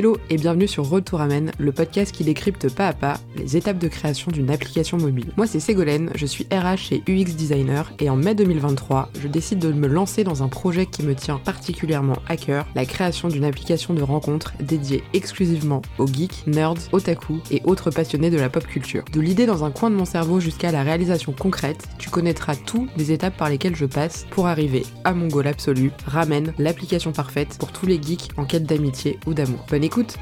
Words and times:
Hello 0.00 0.16
et 0.30 0.38
bienvenue 0.38 0.66
sur 0.66 0.88
Road 0.88 1.04
to 1.04 1.18
Ramen, 1.18 1.52
le 1.58 1.72
podcast 1.72 2.10
qui 2.10 2.24
décrypte 2.24 2.74
pas 2.74 2.88
à 2.88 2.94
pas 2.94 3.20
les 3.40 3.56
étapes 3.56 3.78
de 3.78 3.88
création 3.88 4.30
d'une 4.30 4.50
application 4.50 4.96
mobile. 4.96 5.32
Moi 5.36 5.46
c'est 5.46 5.60
Ségolène, 5.60 6.10
je 6.14 6.26
suis 6.26 6.46
RH 6.52 6.92
et 6.92 7.02
UX 7.08 7.34
designer 7.34 7.92
et 7.98 8.08
en 8.08 8.16
mai 8.16 8.34
2023, 8.34 9.10
je 9.20 9.28
décide 9.28 9.58
de 9.58 9.72
me 9.72 9.88
lancer 9.88 10.24
dans 10.24 10.42
un 10.42 10.48
projet 10.48 10.86
qui 10.86 11.02
me 11.02 11.14
tient 11.14 11.38
particulièrement 11.38 12.18
à 12.28 12.36
cœur, 12.36 12.66
la 12.74 12.84
création 12.84 13.28
d'une 13.28 13.44
application 13.44 13.94
de 13.94 14.02
rencontre 14.02 14.52
dédiée 14.60 15.02
exclusivement 15.12 15.82
aux 15.98 16.06
geeks, 16.06 16.46
nerds, 16.46 16.88
otaku 16.92 17.40
et 17.50 17.62
autres 17.64 17.90
passionnés 17.90 18.30
de 18.30 18.38
la 18.38 18.48
pop 18.48 18.66
culture. 18.66 19.04
De 19.12 19.20
l'idée 19.20 19.46
dans 19.46 19.64
un 19.64 19.70
coin 19.70 19.90
de 19.90 19.96
mon 19.96 20.04
cerveau 20.04 20.40
jusqu'à 20.40 20.72
la 20.72 20.82
réalisation 20.82 21.32
concrète, 21.32 21.88
tu 21.98 22.10
connaîtras 22.10 22.56
tout 22.56 22.88
les 22.96 23.12
étapes 23.12 23.36
par 23.36 23.48
lesquelles 23.48 23.76
je 23.76 23.86
passe 23.86 24.26
pour 24.30 24.46
arriver 24.46 24.84
à 25.04 25.12
mon 25.14 25.28
goal 25.28 25.46
absolu, 25.46 25.90
Ramen, 26.06 26.52
l'application 26.58 27.12
parfaite 27.12 27.56
pour 27.58 27.72
tous 27.72 27.86
les 27.86 28.00
geeks 28.00 28.28
en 28.36 28.44
quête 28.44 28.64
d'amitié 28.64 29.18
ou 29.26 29.34
d'amour 29.34 29.64
écoute 29.82 30.18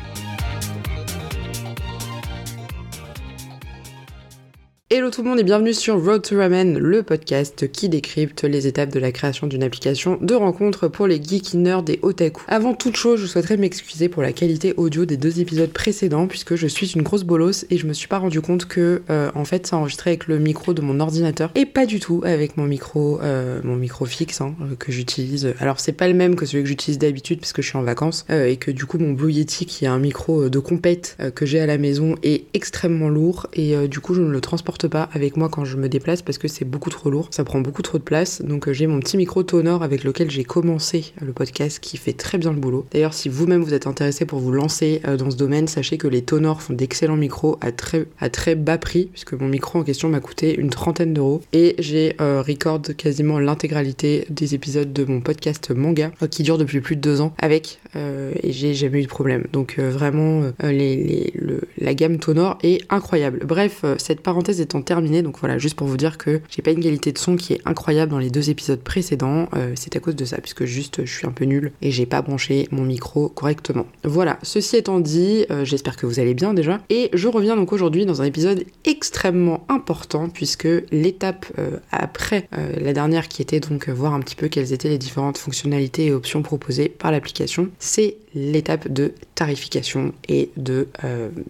Hello 4.91 5.11
tout 5.11 5.23
le 5.23 5.29
monde 5.29 5.39
et 5.39 5.45
bienvenue 5.45 5.75
sur 5.75 6.03
Road 6.03 6.23
to 6.23 6.39
Ramen, 6.39 6.79
le 6.79 7.03
podcast 7.03 7.71
qui 7.71 7.91
décrypte 7.91 8.45
les 8.45 8.67
étapes 8.67 8.89
de 8.89 8.99
la 8.99 9.13
création 9.13 9.47
d'une 9.47 9.63
application 9.63 10.17
de 10.23 10.35
rencontre 10.35 10.89
pour 10.89 11.07
les 11.07 11.23
geeks, 11.23 11.53
nerds 11.53 11.85
et 11.89 11.99
otaku. 12.01 12.43
Avant 12.49 12.73
toute 12.73 12.97
chose, 12.97 13.21
je 13.21 13.27
souhaiterais 13.27 13.59
m'excuser 13.59 14.09
pour 14.09 14.23
la 14.23 14.33
qualité 14.33 14.73
audio 14.79 15.05
des 15.05 15.19
deux 15.19 15.41
épisodes 15.41 15.71
précédents 15.71 16.27
puisque 16.27 16.57
je 16.57 16.67
suis 16.67 16.87
une 16.87 17.03
grosse 17.03 17.25
bolosse 17.25 17.67
et 17.69 17.77
je 17.77 17.87
me 17.87 17.93
suis 17.93 18.09
pas 18.09 18.17
rendu 18.17 18.41
compte 18.41 18.65
que 18.65 19.03
euh, 19.11 19.31
en 19.35 19.45
fait 19.45 19.67
ça 19.67 19.77
enregistrait 19.77 20.13
avec 20.13 20.27
le 20.27 20.39
micro 20.39 20.73
de 20.73 20.81
mon 20.81 21.01
ordinateur 21.01 21.51
et 21.55 21.67
pas 21.67 21.85
du 21.85 22.01
tout 22.01 22.23
avec 22.25 22.57
mon 22.57 22.65
micro 22.65 23.21
euh, 23.21 23.61
mon 23.65 23.77
micro 23.77 24.07
fixe 24.07 24.41
hein, 24.41 24.55
que 24.79 24.91
j'utilise. 24.91 25.53
Alors 25.61 25.81
c'est 25.81 25.93
pas 25.93 26.09
le 26.09 26.15
même 26.15 26.35
que 26.35 26.47
celui 26.47 26.63
que 26.63 26.69
j'utilise 26.71 26.99
d'habitude 26.99 27.41
parce 27.41 27.53
que 27.53 27.61
je 27.61 27.69
suis 27.69 27.77
en 27.77 27.83
vacances 27.83 28.25
euh, 28.31 28.47
et 28.47 28.57
que 28.57 28.71
du 28.71 28.87
coup 28.87 28.97
mon 28.97 29.13
Blue 29.13 29.33
Yeti 29.33 29.67
qui 29.67 29.85
est 29.85 29.89
un 29.89 29.99
micro 29.99 30.49
de 30.49 30.59
compète 30.59 31.19
que 31.35 31.45
j'ai 31.45 31.61
à 31.61 31.67
la 31.67 31.77
maison 31.77 32.15
est 32.23 32.47
extrêmement 32.55 33.11
lourd 33.11 33.49
et 33.53 33.87
du 33.87 34.01
coup 34.01 34.15
je 34.15 34.23
ne 34.23 34.31
le 34.31 34.41
transporte 34.41 34.78
pas 34.87 35.09
avec 35.13 35.37
moi 35.37 35.49
quand 35.49 35.65
je 35.65 35.77
me 35.77 35.89
déplace 35.89 36.23
parce 36.23 36.39
que 36.39 36.49
c'est 36.49 36.65
beaucoup 36.65 36.91
trop 36.91 37.11
lourd, 37.11 37.29
ça 37.31 37.45
prend 37.45 37.61
beaucoup 37.61 37.83
trop 37.83 37.99
de 37.99 38.03
place. 38.03 38.43
Donc 38.43 38.69
euh, 38.69 38.73
j'ai 38.73 38.87
mon 38.87 39.01
petit 39.01 39.17
micro 39.17 39.43
Tonor 39.43 39.83
avec 39.83 40.05
lequel 40.05 40.31
j'ai 40.31 40.45
commencé 40.45 41.13
le 41.21 41.33
podcast 41.33 41.81
qui 41.81 41.97
fait 41.97 42.13
très 42.13 42.39
bien 42.39 42.53
le 42.53 42.59
boulot. 42.59 42.87
D'ailleurs, 42.93 43.15
si 43.15 43.29
vous-même 43.29 43.63
vous 43.63 43.75
êtes 43.75 43.87
intéressé 43.87 44.25
pour 44.25 44.39
vous 44.39 44.53
lancer 44.53 45.01
euh, 45.07 45.17
dans 45.17 45.31
ce 45.31 45.37
domaine, 45.37 45.69
sachez 45.69 45.99
que 45.99 46.07
les 46.07 46.23
Tonor 46.23 46.63
font 46.63 46.75
d'excellents 46.75 47.17
micros 47.17 47.59
à 47.61 47.73
très, 47.73 48.07
à 48.21 48.31
très 48.31 48.55
bas 48.55 48.79
prix 48.79 49.07
puisque 49.07 49.33
mon 49.35 49.49
micro 49.49 49.79
en 49.79 49.83
question 49.83 50.09
m'a 50.09 50.21
coûté 50.21 50.59
une 50.59 50.71
trentaine 50.71 51.15
d'euros 51.15 51.43
et 51.53 51.75
j'ai 51.79 52.15
euh, 52.21 52.43
record 52.47 52.83
quasiment 52.97 53.39
l'intégralité 53.39 54.27
des 54.31 54.55
épisodes 54.55 54.93
de 54.93 55.05
mon 55.05 55.21
podcast 55.21 55.71
manga 55.71 56.11
qui 56.31 56.43
dure 56.43 56.59
depuis 56.59 56.81
plus 56.81 56.97
de 56.97 57.01
deux 57.01 57.21
ans 57.21 57.33
avec 57.39 57.81
et 57.95 58.53
j'ai 58.53 58.75
jamais 58.75 59.01
eu 59.01 59.03
de 59.05 59.09
problème. 59.09 59.47
Donc 59.53 59.79
vraiment 59.79 60.43
les, 60.63 61.33
la 61.79 61.95
gamme 61.95 62.19
Tonor 62.19 62.59
est 62.63 62.83
incroyable. 62.91 63.41
Bref, 63.45 63.85
cette 63.97 64.21
parenthèse 64.21 64.61
est 64.61 64.68
terminé. 64.69 65.23
Donc 65.23 65.39
voilà, 65.39 65.59
juste 65.59 65.77
pour 65.77 65.87
vous 65.87 65.97
dire 65.97 66.19
que 66.19 66.41
j'ai 66.49 66.63
pas 66.63 66.71
une 66.71 66.83
qualité 66.83 67.13
de 67.13 67.19
son 67.19 67.37
qui 67.37 67.55
est 67.55 67.61
incroyable 67.65 68.11
dans 68.11 68.19
les 68.19 68.31
deux 68.31 68.51
épisodes 68.51 68.81
précédents. 68.81 69.49
Euh, 69.55 69.73
c'est 69.75 69.97
à 69.97 70.01
cause 70.01 70.17
de 70.17 70.25
ça, 70.25 70.39
puisque 70.39 70.65
juste 70.65 71.05
je 71.05 71.13
suis 71.13 71.27
un 71.27 71.33
peu 71.33 71.45
nulle 71.45 71.73
et 71.83 71.91
j'ai 71.91 72.07
pas 72.07 72.23
branché 72.23 72.69
mon 72.71 72.83
micro 72.83 73.29
correctement. 73.29 73.87
Voilà, 74.05 74.39
ceci 74.43 74.77
étant 74.77 75.01
dit, 75.01 75.45
euh, 75.51 75.65
j'espère 75.65 75.97
que 75.97 76.07
vous 76.07 76.21
allez 76.21 76.35
bien 76.35 76.55
déjà. 76.55 76.81
Et 76.91 77.11
je 77.13 77.29
reviens 77.29 77.57
donc 77.57 77.73
aujourd'hui 77.73 78.07
dans 78.07 78.23
un 78.23 78.25
épisode 78.25 78.65
extrêmement 78.85 79.65
important, 79.69 80.29
puisque 80.29 80.69
l'étape 80.91 81.47
euh, 81.59 81.79
après 81.91 82.49
la 82.53 82.93
dernière 82.93 83.29
qui 83.29 83.43
était 83.43 83.61
donc 83.61 83.89
voir 83.89 84.15
un 84.15 84.21
petit 84.21 84.37
peu 84.37 84.49
quelles 84.49 84.73
étaient 84.73 84.89
les 84.89 84.99
différentes 84.99 85.39
fonctionnalités 85.39 86.07
et 86.07 86.13
options 86.13 86.43
proposées 86.43 86.89
par 86.89 87.11
l'application, 87.11 87.69
c'est 87.79 88.17
l'étape 88.35 88.89
de 88.89 89.13
tarification 89.35 90.13
et 90.29 90.51
de 90.57 90.89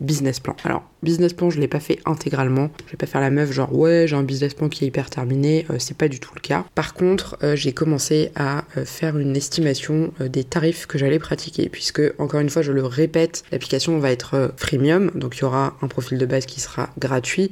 business 0.01 0.41
plan. 0.41 0.57
Alors, 0.65 0.85
business 1.03 1.33
plan, 1.33 1.51
je 1.51 1.61
l'ai 1.61 1.69
pas 1.69 1.81
fait 1.81 1.99
intégralement. 2.05 2.71
Je 2.87 2.93
vais 2.93 2.97
pas 2.97 3.07
faire 3.07 3.21
la 3.21 3.31
meuf 3.31 3.53
genre 3.53 3.75
ouais, 3.75 4.07
j'ai 4.07 4.17
un 4.17 4.23
business 4.23 4.55
plan 4.55 4.69
qui 4.69 4.85
est 4.85 4.89
hyper 4.89 5.11
terminé. 5.11 5.67
Euh, 5.71 5.77
c'est 5.79 5.97
pas 5.97 6.09
du 6.09 6.21
tout 6.21 6.33
le 6.35 6.41
cas. 6.41 6.65
Par 6.75 6.95
contre, 6.95 7.39
euh, 7.43 7.57
j'ai 7.57 7.73
commencé 7.73 8.31
à 8.35 8.65
euh, 8.77 8.85
faire 8.85 9.19
une 9.19 9.37
estimation 9.37 10.13
des 10.21 10.45
tarifs 10.45 10.87
que 10.87 10.99
j'allais 10.99 11.19
pratiquer, 11.19 11.69
puisque 11.69 12.03
encore 12.19 12.41
une 12.41 12.51
fois, 12.51 12.63
je 12.63 12.73
le 12.73 12.85
répète, 12.85 13.45
l'application 13.53 13.99
va 13.99 14.11
être 14.11 14.53
freemium, 14.57 15.11
donc 15.15 15.37
il 15.37 15.43
y 15.43 15.45
aura 15.45 15.77
un 15.83 15.89
profil 15.89 16.19
de 16.19 16.27
base 16.27 16.47
qui 16.47 16.61
sera 16.61 16.91
gratuit, 16.99 17.51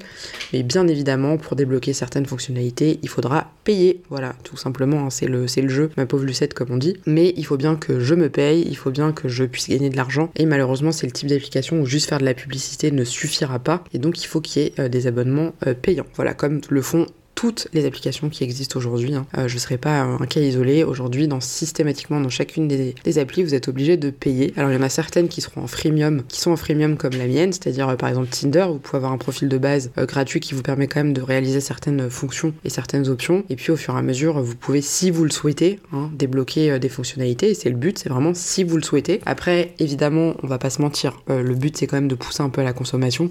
mais 0.53 0.63
bien 0.63 0.87
évidemment, 0.87 1.37
pour 1.37 1.57
débloquer 1.57 1.93
certaines 1.93 2.27
fonctionnalités, 2.27 2.99
il 3.03 3.09
faudra 3.09 3.53
payer. 3.65 4.03
Voilà, 4.11 4.35
tout 4.43 4.57
simplement, 4.57 5.07
hein, 5.07 5.11
c'est 5.11 5.27
le 5.27 5.47
c'est 5.47 5.63
le 5.63 5.69
jeu, 5.69 5.91
ma 5.97 6.07
pauvre 6.07 6.25
Lucette 6.25 6.55
comme 6.55 6.71
on 6.71 6.77
dit. 6.77 6.97
Mais 7.07 7.35
il 7.37 7.45
faut 7.45 7.57
bien 7.57 7.77
que 7.77 8.01
je 8.01 8.15
me 8.15 8.29
paye, 8.29 8.65
il 8.69 8.77
faut 8.77 8.91
bien 8.91 9.13
que 9.17 9.29
je 9.29 9.45
puisse 9.45 9.69
gagner 9.69 9.91
de 9.91 9.97
l'argent. 9.97 10.31
Et 10.37 10.47
malheureusement, 10.47 10.93
c'est 10.93 11.07
le 11.07 11.13
type 11.13 11.29
d'application 11.29 11.81
où 11.81 11.87
juste 11.87 12.09
faire 12.09 12.19
de 12.19 12.25
la 12.25 12.35
publicité 12.35 12.93
ne 12.93 13.03
suffit 13.03 13.37
pas. 13.65 13.83
Et 13.93 13.99
donc 13.99 14.23
il 14.23 14.27
faut 14.27 14.41
qu'il 14.41 14.63
y 14.63 14.67
ait 14.67 14.73
euh, 14.79 14.89
des 14.89 15.07
abonnements 15.07 15.53
euh, 15.67 15.75
payants. 15.75 16.07
Voilà, 16.15 16.35
comme 16.35 16.61
le 16.69 16.83
font 16.83 17.07
toutes 17.37 17.69
les 17.75 17.85
applications 17.85 18.29
qui 18.31 18.43
existent 18.43 18.79
aujourd'hui. 18.79 19.15
Hein. 19.15 19.27
Euh, 19.39 19.47
je 19.47 19.55
ne 19.55 19.61
serai 19.61 19.77
pas 19.77 20.01
un 20.01 20.27
cas 20.27 20.41
isolé. 20.41 20.83
Aujourd'hui, 20.83 21.29
dans 21.29 21.41
systématiquement 21.41 22.19
dans 22.19 22.31
chacune 22.31 22.67
des, 22.67 23.19
applis, 23.19 23.45
vous 23.45 23.55
êtes 23.55 23.69
obligé 23.69 23.97
de 23.97 24.11
payer. 24.11 24.53
Alors 24.57 24.71
il 24.71 24.75
y 24.75 24.77
en 24.77 24.83
a 24.83 24.89
certaines 24.89 25.29
qui 25.29 25.43
seront 25.43 25.63
en 25.63 25.67
freemium, 25.67 26.23
qui 26.29 26.41
sont 26.41 26.51
en 26.51 26.57
freemium 26.57 26.97
comme 26.97 27.13
la 27.13 27.27
mienne, 27.27 27.53
c'est-à-dire 27.53 27.91
euh, 27.91 27.97
par 27.97 28.09
exemple 28.09 28.29
Tinder, 28.29 28.67
vous 28.69 28.79
pouvez 28.79 28.97
avoir 28.97 29.13
un 29.13 29.19
profil 29.19 29.49
de 29.49 29.59
base 29.59 29.91
euh, 29.99 30.07
gratuit 30.07 30.41
qui 30.41 30.55
vous 30.55 30.63
permet 30.63 30.87
quand 30.87 31.01
même 31.01 31.13
de 31.13 31.21
réaliser 31.21 31.61
certaines 31.61 32.09
fonctions 32.09 32.55
et 32.65 32.71
certaines 32.71 33.09
options. 33.09 33.45
Et 33.51 33.57
puis 33.57 33.71
au 33.71 33.77
fur 33.77 33.95
et 33.95 33.99
à 33.99 34.03
mesure, 34.03 34.41
vous 34.41 34.57
pouvez, 34.57 34.81
si 34.81 35.11
vous 35.11 35.25
le 35.25 35.31
souhaitez, 35.31 35.79
hein, 35.93 36.11
débloquer 36.15 36.79
des 36.79 36.89
fonctionnalités. 36.89 37.51
Et 37.51 37.55
c'est 37.55 37.69
le 37.69 37.77
but, 37.77 37.99
c'est 37.99 38.09
vraiment 38.09 38.33
si 38.33 38.65
vous 38.65 38.77
le 38.77 38.83
souhaitez. 38.83 39.21
Après, 39.27 39.75
évidemment, 39.79 40.35
on 40.43 40.47
va 40.47 40.59
pas 40.59 40.71
se 40.71 40.81
mentir. 40.81 41.21
le 41.29 41.55
but, 41.55 41.77
c'est 41.77 41.87
quand 41.87 41.99
même 41.99 42.09
de 42.09 42.15
pousser 42.15 42.43
un 42.43 42.49
peu 42.49 42.63
à 42.63 42.65
la 42.65 42.73
consommation, 42.73 43.31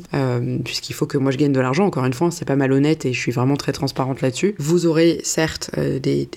puisqu'il 0.63 0.93
faut 0.93 1.07
que 1.07 1.17
moi 1.17 1.31
je 1.31 1.37
gagne 1.37 1.51
de 1.51 1.59
l'argent. 1.59 1.85
Encore 1.85 2.05
une 2.05 2.13
fois, 2.13 2.29
c'est 2.29 2.45
pas 2.45 2.55
malhonnête 2.55 3.05
et 3.05 3.13
je 3.13 3.19
suis 3.19 3.31
vraiment 3.31 3.55
très 3.55 3.71
transparent 3.71 3.94
là-dessus. 4.21 4.55
Vous 4.57 4.85
aurez 4.85 5.21
certes 5.23 5.71
euh, 5.77 5.99
des, 5.99 6.27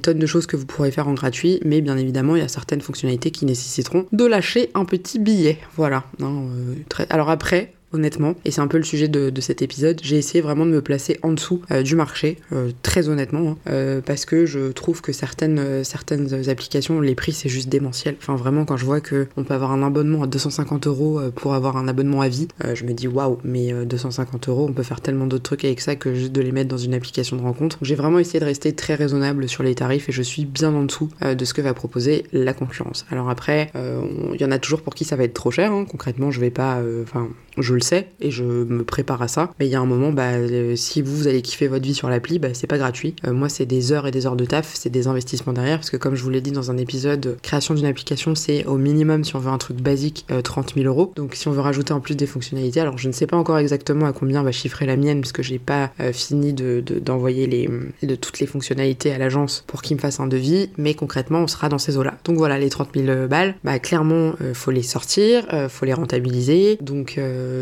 tonnes 0.00 0.18
de 0.18 0.26
choses 0.26 0.46
que 0.46 0.56
vous 0.56 0.66
pourrez 0.66 0.90
faire 0.90 1.08
en 1.08 1.14
gratuit, 1.14 1.60
mais 1.64 1.80
bien 1.80 1.96
évidemment, 1.96 2.36
il 2.36 2.42
y 2.42 2.44
a 2.44 2.48
certaines 2.48 2.80
fonctionnalités 2.80 3.30
qui 3.30 3.44
nécessiteront 3.44 4.06
de 4.12 4.24
lâcher 4.24 4.70
un 4.74 4.84
petit 4.84 5.18
billet. 5.18 5.58
Voilà. 5.76 6.04
Euh, 6.20 6.74
alors 7.10 7.30
après, 7.30 7.72
honnêtement, 7.92 8.34
et 8.44 8.50
c'est 8.50 8.60
un 8.60 8.66
peu 8.66 8.78
le 8.78 8.84
sujet 8.84 9.08
de, 9.08 9.40
cet 9.40 9.62
épisode, 9.62 10.00
j'ai 10.02 10.16
essayé 10.16 10.40
vraiment 10.40 10.66
de 10.66 10.70
me 10.70 10.82
placer 10.82 11.18
en 11.22 11.32
dessous 11.32 11.62
euh, 11.70 11.82
du 11.82 11.94
marché, 11.94 12.38
euh, 12.52 12.70
très 12.82 13.08
honnêtement, 13.08 13.50
hein, 13.50 13.56
euh, 13.68 14.00
parce 14.04 14.24
que 14.24 14.44
je 14.44 14.72
trouve 14.72 15.02
que 15.02 15.12
certaines, 15.12 15.84
certaines 15.84 16.48
applications, 16.48 17.00
les 17.00 17.14
prix 17.14 17.32
c'est 17.32 17.48
juste 17.48 17.68
démentiel. 17.68 18.16
Enfin 18.18 18.34
vraiment, 18.34 18.64
quand 18.64 18.76
je 18.76 18.84
vois 18.84 19.00
que 19.00 19.28
on 19.36 19.44
peut 19.44 19.54
avoir 19.54 19.70
un 19.72 19.82
abonnement 19.82 20.24
à 20.24 20.26
250 20.26 20.86
euros 20.86 21.20
pour 21.34 21.54
avoir 21.54 21.76
un 21.76 21.86
abonnement 21.86 22.22
à 22.22 22.28
vie, 22.28 22.48
je 22.74 22.84
me 22.84 22.92
dis 22.92 23.06
waouh, 23.06 23.38
mais 23.44 23.72
250 23.72 24.48
euros, 24.48 24.66
on 24.68 24.72
peut 24.72 24.82
faire 24.82 25.00
tellement 25.00 25.26
d'autres 25.26 25.44
trucs 25.44 25.64
avec 25.64 25.80
ça 25.80 25.94
que 25.96 26.14
juste 26.14 26.32
de 26.32 26.40
les 26.40 26.52
mettre 26.52 26.68
dans 26.68 26.78
une 26.78 26.94
application 26.94 27.36
de 27.36 27.42
rencontre. 27.42 27.78
J'ai 27.82 27.94
vraiment 27.94 28.18
essayé 28.18 28.40
de 28.40 28.44
rester 28.44 28.74
très 28.74 28.94
raisonnable 28.94 29.48
sur 29.48 29.62
les 29.62 29.74
tarifs 29.74 30.08
et 30.08 30.12
je 30.12 30.22
suis 30.22 30.44
bien 30.44 30.74
en 30.74 30.84
dessous 30.84 31.10
de 31.22 31.44
ce 31.44 31.54
que 31.54 31.62
va 31.62 31.74
proposer 31.74 32.24
la 32.32 32.52
concurrence. 32.52 33.06
Alors 33.10 33.30
après, 33.30 33.70
il 33.74 34.40
y 34.40 34.44
en 34.44 34.50
a 34.50 34.58
toujours 34.58 34.82
pour 34.82 34.94
qui 34.94 35.04
ça 35.04 35.16
va 35.16 35.24
être 35.24 35.34
trop 35.34 35.50
cher. 35.50 35.72
Hein. 35.72 35.84
Concrètement, 35.88 36.30
je 36.30 36.40
vais 36.40 36.50
pas, 36.50 36.80
enfin, 37.02 37.28
je 37.58 37.74
le 37.74 37.80
et 37.92 38.30
je 38.30 38.44
me 38.44 38.84
prépare 38.84 39.22
à 39.22 39.28
ça. 39.28 39.52
Mais 39.58 39.66
il 39.66 39.70
y 39.70 39.74
a 39.74 39.80
un 39.80 39.86
moment, 39.86 40.12
bah, 40.12 40.32
euh, 40.32 40.76
si 40.76 41.02
vous, 41.02 41.28
allez 41.28 41.42
kiffer 41.42 41.68
votre 41.68 41.84
vie 41.84 41.94
sur 41.94 42.08
l'appli, 42.08 42.38
bah, 42.38 42.48
c'est 42.52 42.66
pas 42.66 42.78
gratuit. 42.78 43.14
Euh, 43.26 43.32
moi, 43.32 43.48
c'est 43.48 43.66
des 43.66 43.92
heures 43.92 44.06
et 44.06 44.10
des 44.10 44.26
heures 44.26 44.36
de 44.36 44.44
taf, 44.44 44.72
c'est 44.74 44.90
des 44.90 45.06
investissements 45.06 45.52
derrière, 45.52 45.78
parce 45.78 45.90
que 45.90 45.96
comme 45.96 46.14
je 46.14 46.22
vous 46.22 46.30
l'ai 46.30 46.40
dit 46.40 46.52
dans 46.52 46.70
un 46.70 46.76
épisode, 46.76 47.36
création 47.42 47.74
d'une 47.74 47.86
application, 47.86 48.34
c'est 48.34 48.64
au 48.66 48.76
minimum, 48.76 49.24
si 49.24 49.36
on 49.36 49.38
veut 49.38 49.50
un 49.50 49.58
truc 49.58 49.80
basique, 49.80 50.26
30 50.44 50.70
euh, 50.76 50.82
000 50.82 50.86
euros. 50.86 51.12
Donc 51.16 51.34
si 51.34 51.48
on 51.48 51.52
veut 51.52 51.60
rajouter 51.60 51.92
en 51.92 52.00
plus 52.00 52.16
des 52.16 52.26
fonctionnalités, 52.26 52.80
alors 52.80 52.98
je 52.98 53.08
ne 53.08 53.12
sais 53.12 53.26
pas 53.26 53.36
encore 53.36 53.58
exactement 53.58 54.06
à 54.06 54.12
combien 54.12 54.42
va 54.42 54.52
chiffrer 54.52 54.86
la 54.86 54.96
mienne, 54.96 55.20
parce 55.20 55.32
que 55.32 55.42
j'ai 55.42 55.58
pas 55.58 55.90
fini 56.12 56.52
de, 56.52 56.82
d'envoyer 57.00 57.46
les, 57.46 57.68
de 58.02 58.14
toutes 58.14 58.38
les 58.40 58.46
fonctionnalités 58.46 59.12
à 59.12 59.18
l'agence 59.18 59.64
pour 59.66 59.82
qu'il 59.82 59.96
me 59.96 60.00
fasse 60.00 60.20
un 60.20 60.26
devis, 60.26 60.70
mais 60.76 60.94
concrètement, 60.94 61.40
on 61.40 61.46
sera 61.46 61.68
dans 61.68 61.78
ces 61.78 61.96
eaux-là. 61.96 62.14
Donc 62.24 62.36
voilà, 62.36 62.58
les 62.58 62.68
30 62.68 62.90
000 62.94 63.26
balles, 63.28 63.54
bah 63.64 63.78
clairement, 63.78 64.34
faut 64.54 64.70
les 64.70 64.82
sortir, 64.82 65.46
faut 65.68 65.86
les 65.86 65.94
rentabiliser. 65.94 66.78
Donc 66.80 67.18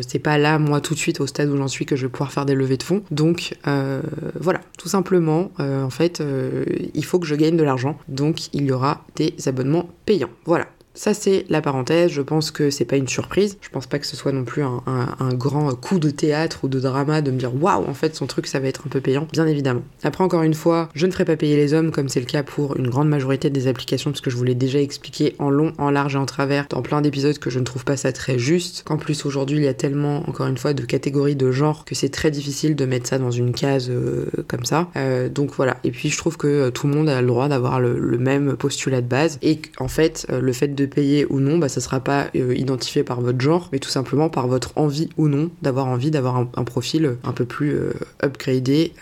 c'est 0.09 0.19
pas 0.19 0.39
là, 0.39 0.59
moi, 0.59 0.81
tout 0.81 0.95
de 0.95 0.99
suite, 0.99 1.21
au 1.21 1.27
stade 1.27 1.49
où 1.51 1.57
j'en 1.57 1.69
suis, 1.69 1.87
que 1.87 1.97
je 1.97 2.07
vais 2.07 2.11
pouvoir 2.11 2.33
faire 2.33 2.47
des 2.47 2.55
levées 2.55 2.77
de 2.77 2.83
fonds. 2.83 3.03
Donc, 3.11 3.57
euh, 3.67 4.01
voilà, 4.39 4.61
tout 4.79 4.89
simplement, 4.89 5.51
euh, 5.61 5.83
en 5.83 5.91
fait, 5.91 6.21
euh, 6.21 6.65
il 6.95 7.05
faut 7.05 7.19
que 7.19 7.27
je 7.27 7.35
gagne 7.35 7.57
de 7.57 7.63
l'argent. 7.63 7.99
Donc, 8.09 8.53
il 8.55 8.65
y 8.65 8.73
aura 8.73 9.05
des 9.17 9.35
abonnements 9.47 9.89
payants. 10.07 10.31
Voilà. 10.45 10.67
Ça, 10.95 11.13
c'est 11.13 11.45
la 11.49 11.61
parenthèse. 11.61 12.11
Je 12.13 12.23
pense 12.23 12.51
que 12.51 12.71
c'est 12.71 12.85
pas 12.85 12.97
une 12.97 13.09
surprise. 13.09 13.59
Je 13.61 13.69
pense 13.69 13.87
pas 13.87 13.99
que 13.99 14.07
ce 14.07 14.17
soit 14.17 14.33
non 14.33 14.45
plus 14.45 14.63
un, 14.63 15.35
grand 15.35 15.75
coup 15.75 15.99
de 15.99 16.11
théâtre 16.11 16.61
ou 16.63 16.69
de 16.69 16.79
drama 16.79 17.21
de 17.21 17.31
me 17.31 17.39
dire 17.39 17.55
waouh, 17.55 17.85
en 17.89 17.95
fait, 17.95 18.15
son 18.15 18.27
truc, 18.27 18.47
ça 18.47 18.61
va 18.61 18.69
être 18.69 18.83
un 18.87 18.91
peu 18.91 19.01
payant. 19.01 19.27
Bien 19.33 19.47
évidemment. 19.47 19.83
Après, 20.05 20.23
encore 20.23 20.43
une 20.43 20.55
fois, 20.55 20.89
je 20.95 21.07
ne 21.07 21.13
ferai 21.13 21.25
pas 21.25 21.37
payer 21.37 21.57
les 21.57 21.75
hommes 21.75 21.91
comme 21.91 22.09
c'est 22.09 22.21
le 22.21 22.27
cas 22.27 22.43
pour 22.43 22.77
une 22.77 22.89
grande 22.89 23.09
majorité 23.09 23.51
des 23.51 23.67
applications, 23.67 24.13
parce 24.13 24.21
que 24.21 24.31
je 24.31 24.37
vous 24.37 24.45
l'ai 24.45 24.55
déjà 24.55 24.81
expliqué 24.81 25.35
en 25.39 25.51
long, 25.51 25.73
en 25.79 25.91
large 25.91 26.15
et 26.15 26.19
en 26.19 26.27
travers 26.27 26.67
dans 26.69 26.83
plein 26.83 27.01
d'épisodes 27.01 27.39
que 27.39 27.51
je 27.51 27.59
ne 27.59 27.65
trouve 27.65 27.85
pas 27.85 27.97
ça 27.97 28.13
très 28.13 28.39
juste. 28.39 28.85
Qu'en 28.85 28.97
plus, 28.97 29.27
aujourd'hui, 29.27 29.59
il 29.59 29.65
y 29.65 29.69
a 29.69 29.75
tellement, 29.75 30.29
encore 30.29 30.47
une 30.47 30.59
fois, 30.59 30.75
de 30.75 30.85
catégories 30.85 31.37
de 31.37 31.51
genre 31.51 31.85
que 31.85 31.95
c'est 31.95 32.11
très 32.11 32.31
difficile 32.31 32.77
de 32.77 32.85
mettre 32.87 33.09
ça 33.09 33.19
dans 33.19 33.33
une 33.33 33.53
case 33.53 33.89
euh, 33.91 34.27
comme 34.47 34.65
ça. 34.65 34.89
Euh, 34.97 35.29
donc 35.29 35.53
voilà. 35.57 35.79
Et 35.83 35.91
puis, 35.91 36.11
je 36.11 36.17
trouve 36.17 36.37
que 36.37 36.47
euh, 36.47 36.71
tout 36.71 36.87
le 36.87 36.95
monde 36.95 37.09
a 37.09 37.21
le 37.21 37.27
droit 37.27 37.49
d'avoir 37.49 37.81
le, 37.81 38.15
même 38.19 38.57
postulat 38.57 39.01
de 39.01 39.09
base 39.09 39.39
et 39.43 39.61
en 39.79 39.89
fait, 39.89 40.27
le 40.31 40.53
fait 40.53 40.69
de 40.69 40.84
de 40.87 40.93
payer 40.93 41.27
ou 41.31 41.41
non, 41.41 41.59
bah 41.59 41.69
ça 41.69 41.81
sera 41.81 42.01
pas 42.01 42.29
euh, 42.37 42.55
identifié 42.55 43.03
par 43.03 43.21
votre 43.21 43.41
genre, 43.41 43.69
mais 43.73 43.79
tout 43.79 43.91
simplement 43.91 44.29
par 44.29 44.49
votre 44.49 44.73
envie 44.77 45.09
ou 45.17 45.29
non 45.29 45.51
d'avoir 45.63 45.87
envie 45.87 46.11
d'avoir 46.11 46.37
un, 46.37 46.65
profil 46.65 47.17
un 47.25 47.33
peu 47.33 47.45
plus 47.45 47.75
euh, 47.75 47.93
upgradé 48.23 48.93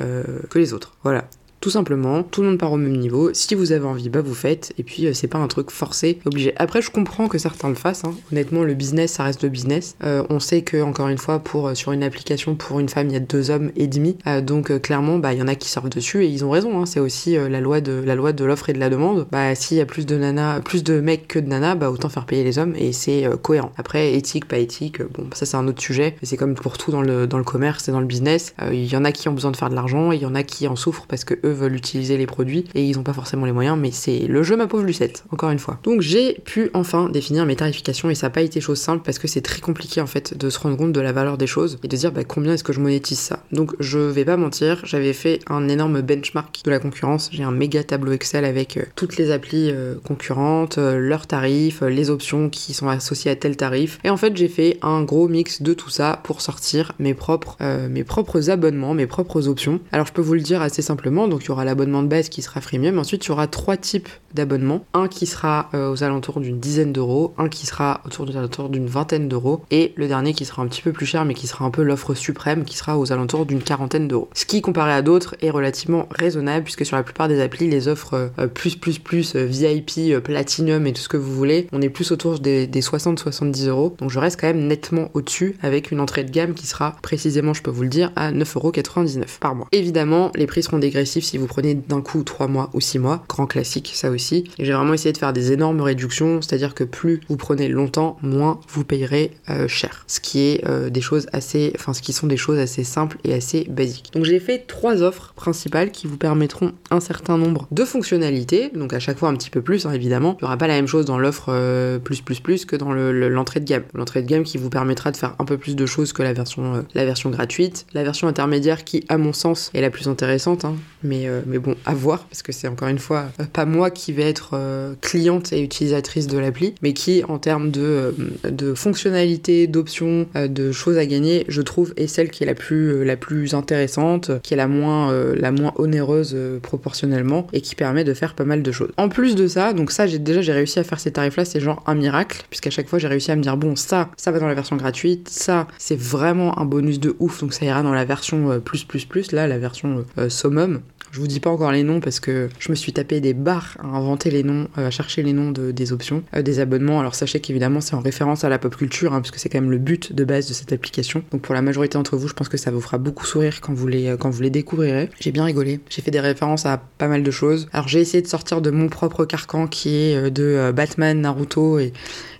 que 0.51 0.59
les 0.59 0.73
autres. 0.73 0.95
Voilà. 1.03 1.25
Tout 1.63 1.71
simplement, 1.71 2.25
tout 2.25 2.43
le 2.43 2.49
monde 2.49 2.59
part 2.59 2.73
au 2.73 2.77
même 2.77 2.97
niveau. 2.97 3.33
Si 3.35 3.55
vous 3.55 3.71
avez 3.71 3.87
envie, 3.87 4.09
bah 4.09 4.21
vous 4.21 4.35
faites. 4.35 4.73
Et 4.79 4.83
puis 4.83 5.07
euh, 5.07 5.13
c'est 5.13 5.29
pas 5.29 5.39
un 5.39 5.47
truc 5.47 5.71
forcé, 5.71 6.19
obligé. 6.25 6.53
Après, 6.57 6.83
je 6.83 6.91
comprends 6.91 7.29
que 7.29 7.39
certains 7.39 7.69
le 7.69 7.77
fassent. 7.77 8.05
Hein. 8.05 8.15
Honnêtement, 8.33 8.65
le 8.65 8.75
business, 8.75 9.13
ça 9.13 9.23
reste 9.23 9.45
le 9.45 9.49
business. 9.49 9.95
Euh, 10.03 10.25
on 10.29 10.41
sait 10.41 10.63
que 10.63 10.83
encore 10.83 11.07
une 11.07 11.19
fois, 11.19 11.39
pour 11.39 11.69
euh, 11.69 11.75
sur 11.75 11.93
une 11.93 12.03
application 12.03 12.57
pour 12.57 12.81
une 12.81 12.89
femme, 12.89 13.07
il 13.07 13.13
y 13.13 13.17
a 13.17 13.21
deux 13.21 13.53
hommes 13.53 13.71
et 13.77 13.87
demi. 13.87 14.19
donc 14.43 14.77
clairement, 14.81 15.19
bah 15.19 15.35
il 15.35 15.39
y 15.39 15.43
en 15.43 15.47
a 15.47 15.55
qui 15.55 15.69
sortent 15.69 15.95
dessus 15.95 16.25
et 16.25 16.27
ils 16.27 16.45
ont 16.45 16.51
raison. 16.51 16.81
Hein. 16.81 16.87
C'est 16.87 16.99
aussi 16.99 17.37
la 17.37 17.61
loi 17.61 17.81
de 17.81 17.93
la 17.93 18.17
loi 18.17 18.33
de 18.33 18.45
l'offre 18.45 18.69
et 18.69 18.73
de 18.73 18.81
la 18.81 18.91
demande. 18.91 19.29
Bah 19.31 19.55
s'il 19.55 19.77
y 19.77 19.81
a 19.81 19.87
plus 19.87 20.05
de 20.05 20.17
nanas, 20.17 20.63
plus 20.63 20.83
de 20.83 21.01
mecs 21.01 21.29
que 21.29 21.39
de 21.39 21.47
nanas, 21.47 21.77
bah 21.77 21.93
autant 21.93 22.09
faire 22.09 22.27
payer 22.27 22.43
les 22.43 22.59
hommes 22.59 22.75
et 22.77 22.93
c'est 22.93 23.25
cohérent. 23.41 23.71
Après, 23.77 24.15
éthique, 24.15 24.49
pas 24.49 24.59
éthique, 24.59 25.01
bon 25.01 25.29
ça 25.33 25.47
c'est 25.47 25.57
un 25.57 25.69
autre 25.69 25.81
sujet. 25.81 26.17
C'est 26.25 26.37
comme 26.37 26.55
pour 26.55 26.77
tout 26.77 26.91
dans 26.91 27.03
le 27.03 27.29
dans 27.29 27.39
le 27.39 27.45
commerce 27.45 27.89
et 27.89 27.93
dans 27.93 28.01
le 28.01 28.07
business. 28.07 28.53
Il 28.73 28.87
y 28.87 28.97
en 28.97 29.05
a 29.05 29.13
qui 29.13 29.29
ont 29.29 29.33
besoin 29.33 29.53
de 29.53 29.57
faire 29.57 29.71
de 29.71 29.77
l'argent 29.77 30.11
il 30.11 30.21
y 30.21 30.27
en 30.27 30.35
a 30.35 30.43
qui 30.43 30.67
en 30.67 30.75
souffrent 30.75 31.07
parce 31.07 31.25
que 31.25 31.35
eux 31.45 31.52
veulent 31.53 31.75
utiliser 31.75 32.17
les 32.17 32.27
produits 32.27 32.65
et 32.75 32.85
ils 32.85 32.97
n'ont 32.97 33.03
pas 33.03 33.13
forcément 33.13 33.47
les 33.47 33.53
moyens, 33.53 33.79
mais 33.79 33.91
c'est 33.91 34.21
le 34.21 34.43
jeu 34.43 34.57
ma 34.57 34.67
pauvre 34.67 34.85
Lucette, 34.85 35.25
encore 35.31 35.51
une 35.51 35.59
fois. 35.59 35.79
Donc 35.85 36.01
j'ai 36.01 36.35
pu 36.45 36.71
enfin 36.75 37.09
définir 37.09 37.47
mes 37.47 37.57
tarifications 37.57 38.11
et 38.11 38.15
ça 38.15 38.27
n'a 38.27 38.31
pas 38.31 38.43
été 38.43 38.61
chose 38.61 38.79
simple 38.79 39.03
parce 39.05 39.19
que 39.19 39.29
c'est 39.29 39.41
très 39.41 39.61
compliqué 39.61 40.01
en 40.01 40.07
fait 40.07 40.37
de 40.37 40.51
se 40.51 40.59
rendre 40.59 40.77
compte 40.77 40.93
de 40.93 41.01
la 41.01 41.13
valeur 41.13 41.39
des 41.39 41.47
choses 41.47 41.79
et 41.83 41.89
de 41.89 41.97
dire 41.97 42.13
bah, 42.13 42.25
combien 42.25 42.55
est-ce 42.55 42.65
que 42.65 42.73
je 42.73 42.81
monétise 42.81 43.19
ça. 43.19 43.45
Donc 43.53 43.75
je 43.81 43.99
vais 43.99 44.25
pas 44.25 44.37
mentir, 44.37 44.81
j'avais 44.85 45.13
fait 45.13 45.41
un 45.49 45.69
énorme 45.69 46.01
benchmark 46.01 46.61
de 46.65 46.71
la 46.71 46.79
concurrence, 46.79 47.31
j'ai 47.33 47.43
un 47.43 47.51
méga 47.51 47.83
tableau 47.85 48.13
Excel 48.13 48.45
avec 48.45 48.77
euh, 48.77 48.83
toutes 48.97 49.17
les 49.17 49.31
applis 49.31 49.71
euh, 49.71 49.95
concurrentes, 50.05 50.79
euh, 50.79 50.99
leurs 50.99 51.27
tarifs, 51.27 51.83
les 51.83 52.11
options 52.11 52.49
qui 52.49 52.75
sont 52.75 52.89
associées 52.89 53.31
à 53.31 53.37
tel 53.37 53.57
tarif 53.57 53.99
et 54.05 54.11
en 54.11 54.17
fait 54.17 54.37
j'ai 54.37 54.49
fait 54.49 54.79
un 54.83 55.03
gros 55.03 55.29
mix 55.29 55.63
de 55.63 55.75
tout 55.75 55.91
ça 55.91 56.21
pour 56.25 56.41
sortir 56.41 56.93
mes 56.99 57.15
propres, 57.15 57.57
mes 57.89 58.05
propres 58.05 58.51
abonnements, 58.51 58.95
mes 58.95 59.07
propres 59.07 59.49
options. 59.49 59.81
Alors 59.93 60.07
je 60.07 60.13
peux 60.13 60.23
vous 60.23 60.35
le 60.35 60.41
dire 60.41 60.63
assez 60.63 60.83
simplement, 60.83 61.29
donc 61.29 61.42
il 61.45 61.49
y 61.49 61.51
aura 61.51 61.65
l'abonnement 61.65 62.03
de 62.03 62.09
base 62.09 62.29
qui 62.29 62.43
sera 62.43 62.61
freemium. 62.61 62.99
Ensuite, 62.99 63.25
il 63.27 63.29
y 63.29 63.33
aura 63.33 63.47
trois 63.47 63.77
types 63.77 64.09
d'abonnements. 64.35 64.85
Un 64.95 65.09
qui 65.09 65.27
sera 65.27 65.71
euh, 65.75 65.91
aux 65.91 66.03
alentours 66.03 66.41
d'une 66.41 66.59
dizaine 66.59 66.93
d'euros, 66.93 67.35
un 67.39 67.49
qui 67.49 67.67
sera 67.67 68.01
autour 68.07 68.27
d'une 68.71 68.87
vingtaine 68.87 69.29
d'euros, 69.29 69.63
et 69.71 69.93
le 69.97 70.09
dernier 70.09 70.33
qui 70.33 70.45
sera 70.45 70.63
un 70.63 70.67
petit 70.67 70.83
peu 70.83 70.93
plus 70.93 71.07
cher, 71.07 71.25
mais 71.25 71.35
qui 71.35 71.47
sera 71.47 71.65
un 71.65 71.71
peu 71.71 71.83
l'offre 71.83 72.15
suprême, 72.15 72.65
qui 72.65 72.77
sera 72.77 72.99
aux 72.99 73.13
alentours 73.13 73.47
d'une 73.47 73.63
quarantaine 73.63 74.09
d'euros. 74.09 74.29
Ce 74.35 74.47
qui, 74.47 74.63
comparé 74.63 74.93
à 74.93 75.03
d'autres, 75.03 75.37
est 75.43 75.51
relativement 75.51 76.09
raisonnable, 76.11 76.65
puisque 76.65 76.87
sur 76.87 76.97
la 76.97 77.03
plupart 77.03 77.29
des 77.29 77.41
applis, 77.41 77.69
les 77.69 77.89
offres 77.89 78.31
euh, 78.39 78.47
plus, 78.47 78.77
plus, 78.77 78.99
plus, 78.99 79.37
euh, 79.37 79.45
VIP, 79.45 80.23
Platinum 80.23 80.87
et 80.87 80.93
tout 80.93 81.03
ce 81.03 81.09
que 81.09 81.17
vous 81.17 81.35
voulez, 81.35 81.67
on 81.73 81.83
est 81.83 81.91
plus 81.91 82.13
autour 82.13 82.39
des, 82.39 82.67
des 82.67 82.81
60-70 82.81 83.69
euros. 83.69 83.95
Donc 83.99 84.11
je 84.11 84.19
reste 84.19 84.41
quand 84.41 84.47
même 84.47 84.67
nettement 84.67 85.11
au-dessus, 85.15 85.57
avec 85.63 85.91
une 85.91 86.01
entrée 86.01 86.25
de 86.25 86.31
gamme 86.31 86.55
qui 86.55 86.67
sera 86.67 86.97
précisément, 87.03 87.55
je 87.55 87.63
peux 87.63 87.71
vous 87.71 87.83
le 87.83 87.89
dire, 87.89 88.13
à 88.17 88.33
9,99€ 88.33 89.39
par 89.41 89.55
mois. 89.55 89.69
Évidemment, 89.73 90.31
les 90.35 90.47
prix 90.47 90.63
seront 90.63 90.79
dégressifs 90.79 91.25
si 91.33 91.39
vous 91.39 91.47
prenez 91.47 91.75
d'un 91.75 92.03
coup 92.03 92.25
3 92.25 92.47
mois 92.47 92.69
ou 92.75 92.81
6 92.83 92.99
mois. 92.99 93.25
Grand 93.27 93.47
classique, 93.47 93.93
ça 93.95 94.11
aussi. 94.11 94.45
Et 94.59 94.67
j'ai 94.67 94.75
vraiment 94.75 94.93
essayé 94.93 95.15
de 95.15 95.17
faire 95.17 95.33
des 95.33 95.53
énormes 95.53 95.81
réductions, 95.81 96.43
c'est-à-dire 96.43 96.75
que 96.75 96.85
plus 96.85 97.21
vous 97.31 97.39
prenez 97.39 97.69
longtemps, 97.69 98.19
moins 98.21 98.61
vous 98.69 98.85
payerez 98.85 99.31
euh, 99.49 99.67
cher. 99.67 100.05
Ce 100.09 100.21
qui 100.21 100.41
est 100.41 100.69
euh, 100.69 100.91
des 100.91 101.01
choses 101.01 101.29
assez, 101.33 101.73
enfin 101.75 101.95
ce 101.95 102.03
qui 102.03 102.13
sont 102.13 102.27
des 102.27 102.37
choses 102.37 102.59
assez 102.59 102.85
simples 102.85 103.17
et 103.25 103.33
assez 103.33 103.65
basiques. 103.71 104.11
Donc 104.13 104.27
j'ai 104.27 104.41
fait 104.41 104.67
trois 104.67 105.03
offres 105.03 105.33
principales 105.35 105.91
qui 105.91 106.07
vous 106.07 106.19
permettront 106.19 106.73
un 106.91 107.01
certain 107.01 107.39
nombre 107.39 107.67
de 107.71 107.85
fonctionnalités, 107.87 108.71
donc 108.75 108.93
à 108.93 109.01
chaque 109.01 109.17
fois 109.17 109.31
un 109.31 109.35
petit 109.35 109.49
peu 109.49 109.63
plus 109.63 109.87
hein, 109.87 109.93
évidemment. 109.93 110.37
Il 110.39 110.45
n'y 110.45 110.49
aura 110.49 110.59
pas 110.59 110.67
la 110.67 110.75
même 110.75 110.87
chose 110.87 111.07
dans 111.07 111.19
l'offre 111.19 111.47
euh, 111.49 111.99
plus 111.99 112.21
plus 112.21 112.41
plus 112.41 112.67
que 112.67 112.77
dans 112.77 112.93
l'entrée 112.93 113.61
de 113.61 113.65
gamme. 113.65 113.85
L'entrée 113.95 114.21
de 114.21 114.27
gamme 114.27 114.43
qui 114.43 114.59
vous 114.59 114.69
permettra 114.69 115.11
de 115.11 115.17
faire 115.17 115.35
un 115.39 115.47
peu 115.47 115.57
plus 115.57 115.77
de 115.77 115.87
choses 115.87 116.13
que 116.13 116.23
la 116.23 116.35
version, 116.35 116.85
la 116.93 117.07
version 117.07 117.31
gratuite. 117.31 117.87
La 117.95 118.05
version 118.05 118.29
intermédiaire 118.29 118.85
qui, 118.85 119.07
à 119.09 119.17
mon 119.17 119.33
sens, 119.33 119.71
est 119.73 119.81
la 119.81 119.89
plus 119.89 120.09
intéressante, 120.09 120.67
hein. 120.67 120.77
mais, 121.03 121.22
mais 121.47 121.59
bon, 121.59 121.77
à 121.85 121.95
voir, 121.95 122.25
parce 122.25 122.43
que 122.43 122.53
c'est 122.53 122.69
encore 122.69 122.89
une 122.89 122.99
fois 122.99 123.27
pas 123.53 123.65
moi 123.65 123.91
qui 123.91 124.13
vais 124.13 124.29
être 124.29 124.51
euh, 124.55 124.95
cliente 125.01 125.53
et 125.53 125.63
utilisatrice 125.63 126.27
de 126.27 126.39
l'appli, 126.39 126.75
mais 126.83 126.93
qui, 126.93 127.23
en 127.25 127.39
termes 127.39 127.71
de, 127.71 128.15
euh, 128.45 128.75
fonctionnalités, 128.75 129.67
d'options, 129.67 130.27
euh, 130.37 130.49
de 130.49 130.73
choses 130.73 130.99
à 130.99 131.07
gagner, 131.07 131.45
je 131.49 131.63
trouve 131.63 131.93
est 131.97 132.07
celle 132.07 132.31
qui 132.31 132.43
est 132.43 132.47
la 132.47 132.55
plus, 132.55 133.05
la 133.05 133.17
plus 133.17 133.55
intéressante, 133.55 134.31
qui 134.43 134.55
est 134.55 134.57
la 134.57 134.69
moins, 134.69 135.13
la 135.35 135.53
moins 135.53 135.73
onéreuse 135.77 136.37
proportionnellement 136.63 137.47
et 137.53 137.61
qui 137.61 137.75
permet 137.75 138.05
de 138.05 138.15
faire 138.15 138.35
pas 138.35 138.45
mal 138.45 138.63
de 138.63 138.73
choses. 138.73 138.91
En 138.97 139.09
plus 139.09 139.35
de 139.35 139.47
ça, 139.47 139.73
donc 139.73 139.91
ça, 139.91 140.07
déjà 140.07 140.41
j'ai 140.41 140.53
réussi 140.53 140.79
à 140.79 140.85
faire 140.85 141.01
ces 141.01 141.13
tarifs-là, 141.13 141.45
c'est 141.45 141.61
genre 141.61 141.83
un 141.87 141.95
miracle, 141.95 142.45
puisqu'à 142.51 142.71
chaque 142.71 142.89
fois 142.89 142.99
j'ai 142.99 143.09
réussi 143.09 143.31
à 143.31 143.37
me 143.37 143.43
dire 143.43 143.57
bon, 143.57 143.77
ça, 143.77 144.11
ça 144.17 144.31
va 144.31 144.39
dans 144.39 144.47
la 144.47 144.55
version 144.55 144.77
gratuite, 144.77 145.29
ça, 145.29 145.67
c'est 145.79 145.99
vraiment 145.99 146.59
un 146.59 146.65
bonus 146.65 147.01
de 147.01 147.17
ouf, 147.19 147.41
donc 147.41 147.53
ça 147.53 147.65
ira 147.65 147.83
dans 147.83 147.93
la 147.93 148.05
version 148.05 148.61
plus 148.61 148.85
plus 148.85 149.05
plus, 149.05 149.33
là, 149.33 149.47
la 149.47 149.59
version 149.59 150.05
summum. 150.29 150.81
Je 151.13 151.21
vous 151.21 151.27
dis 151.27 151.41
pas 151.41 151.51
encore 151.51 151.73
les 151.73 151.83
noms 151.83 152.01
parce 152.01 152.21
que 152.21 152.49
je 152.59 152.71
me 152.71 152.75
suis 152.75 152.95
tapé 152.95 153.21
des 153.21 153.35
barres 153.35 153.77
à 153.81 153.87
inventer 153.87 154.31
les 154.31 154.43
noms, 154.43 154.69
euh, 154.79 154.87
à 154.87 154.91
chercher 154.91 155.23
les 155.23 155.35
noms 155.35 155.51
de, 155.51 155.71
des 155.71 155.93
options, 155.93 156.25
euh, 156.35 156.41
des 156.41 156.59
abonnements. 156.59 157.01
Alors 157.01 157.15
sachez 157.15 157.39
qu'évidemment 157.39 157.83
c'est 157.83 157.95
en 157.95 158.01
référence 158.01 158.45
à 158.45 158.49
la 158.49 158.59
pop 158.59 158.75
culture, 158.75 159.13
hein, 159.13 159.21
puisque 159.21 159.39
c'est 159.39 159.51
quand 159.51 159.61
même 159.61 159.71
le 159.71 159.77
but 159.77 160.15
de 160.15 160.25
base 160.25 160.49
de 160.49 160.55
cette 160.55 160.73
application. 160.73 161.23
Donc 161.31 161.43
pour 161.43 161.55
la 161.55 161.61
majorité 161.61 161.99
d'entre 161.99 162.17
vous, 162.17 162.29
je 162.29 162.33
pense 162.33 162.49
que 162.49 162.57
ça 162.57 162.71
vous 162.71 162.81
fera 162.81 162.97
beaucoup 162.97 163.27
sourire 163.27 163.61
quand 163.61 163.75
vous 163.75 163.89
les, 163.89 164.17
quand 164.19 164.31
vous 164.31 164.41
les 164.41 164.49
découvrirez. 164.49 165.11
J'ai 165.21 165.33
bien 165.33 165.45
rigolé. 165.45 165.81
J'ai 165.91 166.01
fait 166.01 166.11
des 166.11 166.19
références 166.19 166.65
à 166.65 166.79
pas 166.79 167.09
mal 167.09 167.23
de 167.23 167.31
choses. 167.31 167.69
Alors 167.75 167.89
j'ai 167.89 168.01
essayé 168.01 168.23
de 168.23 168.29
sortir 168.29 168.63
de 168.63 168.71
mon 168.71 168.89
propre 168.89 169.27
carcan 169.27 169.67
qui 169.67 169.95
est 169.95 170.17
euh, 170.17 170.31
de 170.31 170.73
Batman, 170.73 171.21
Naruto 171.21 171.79
et 171.79 171.93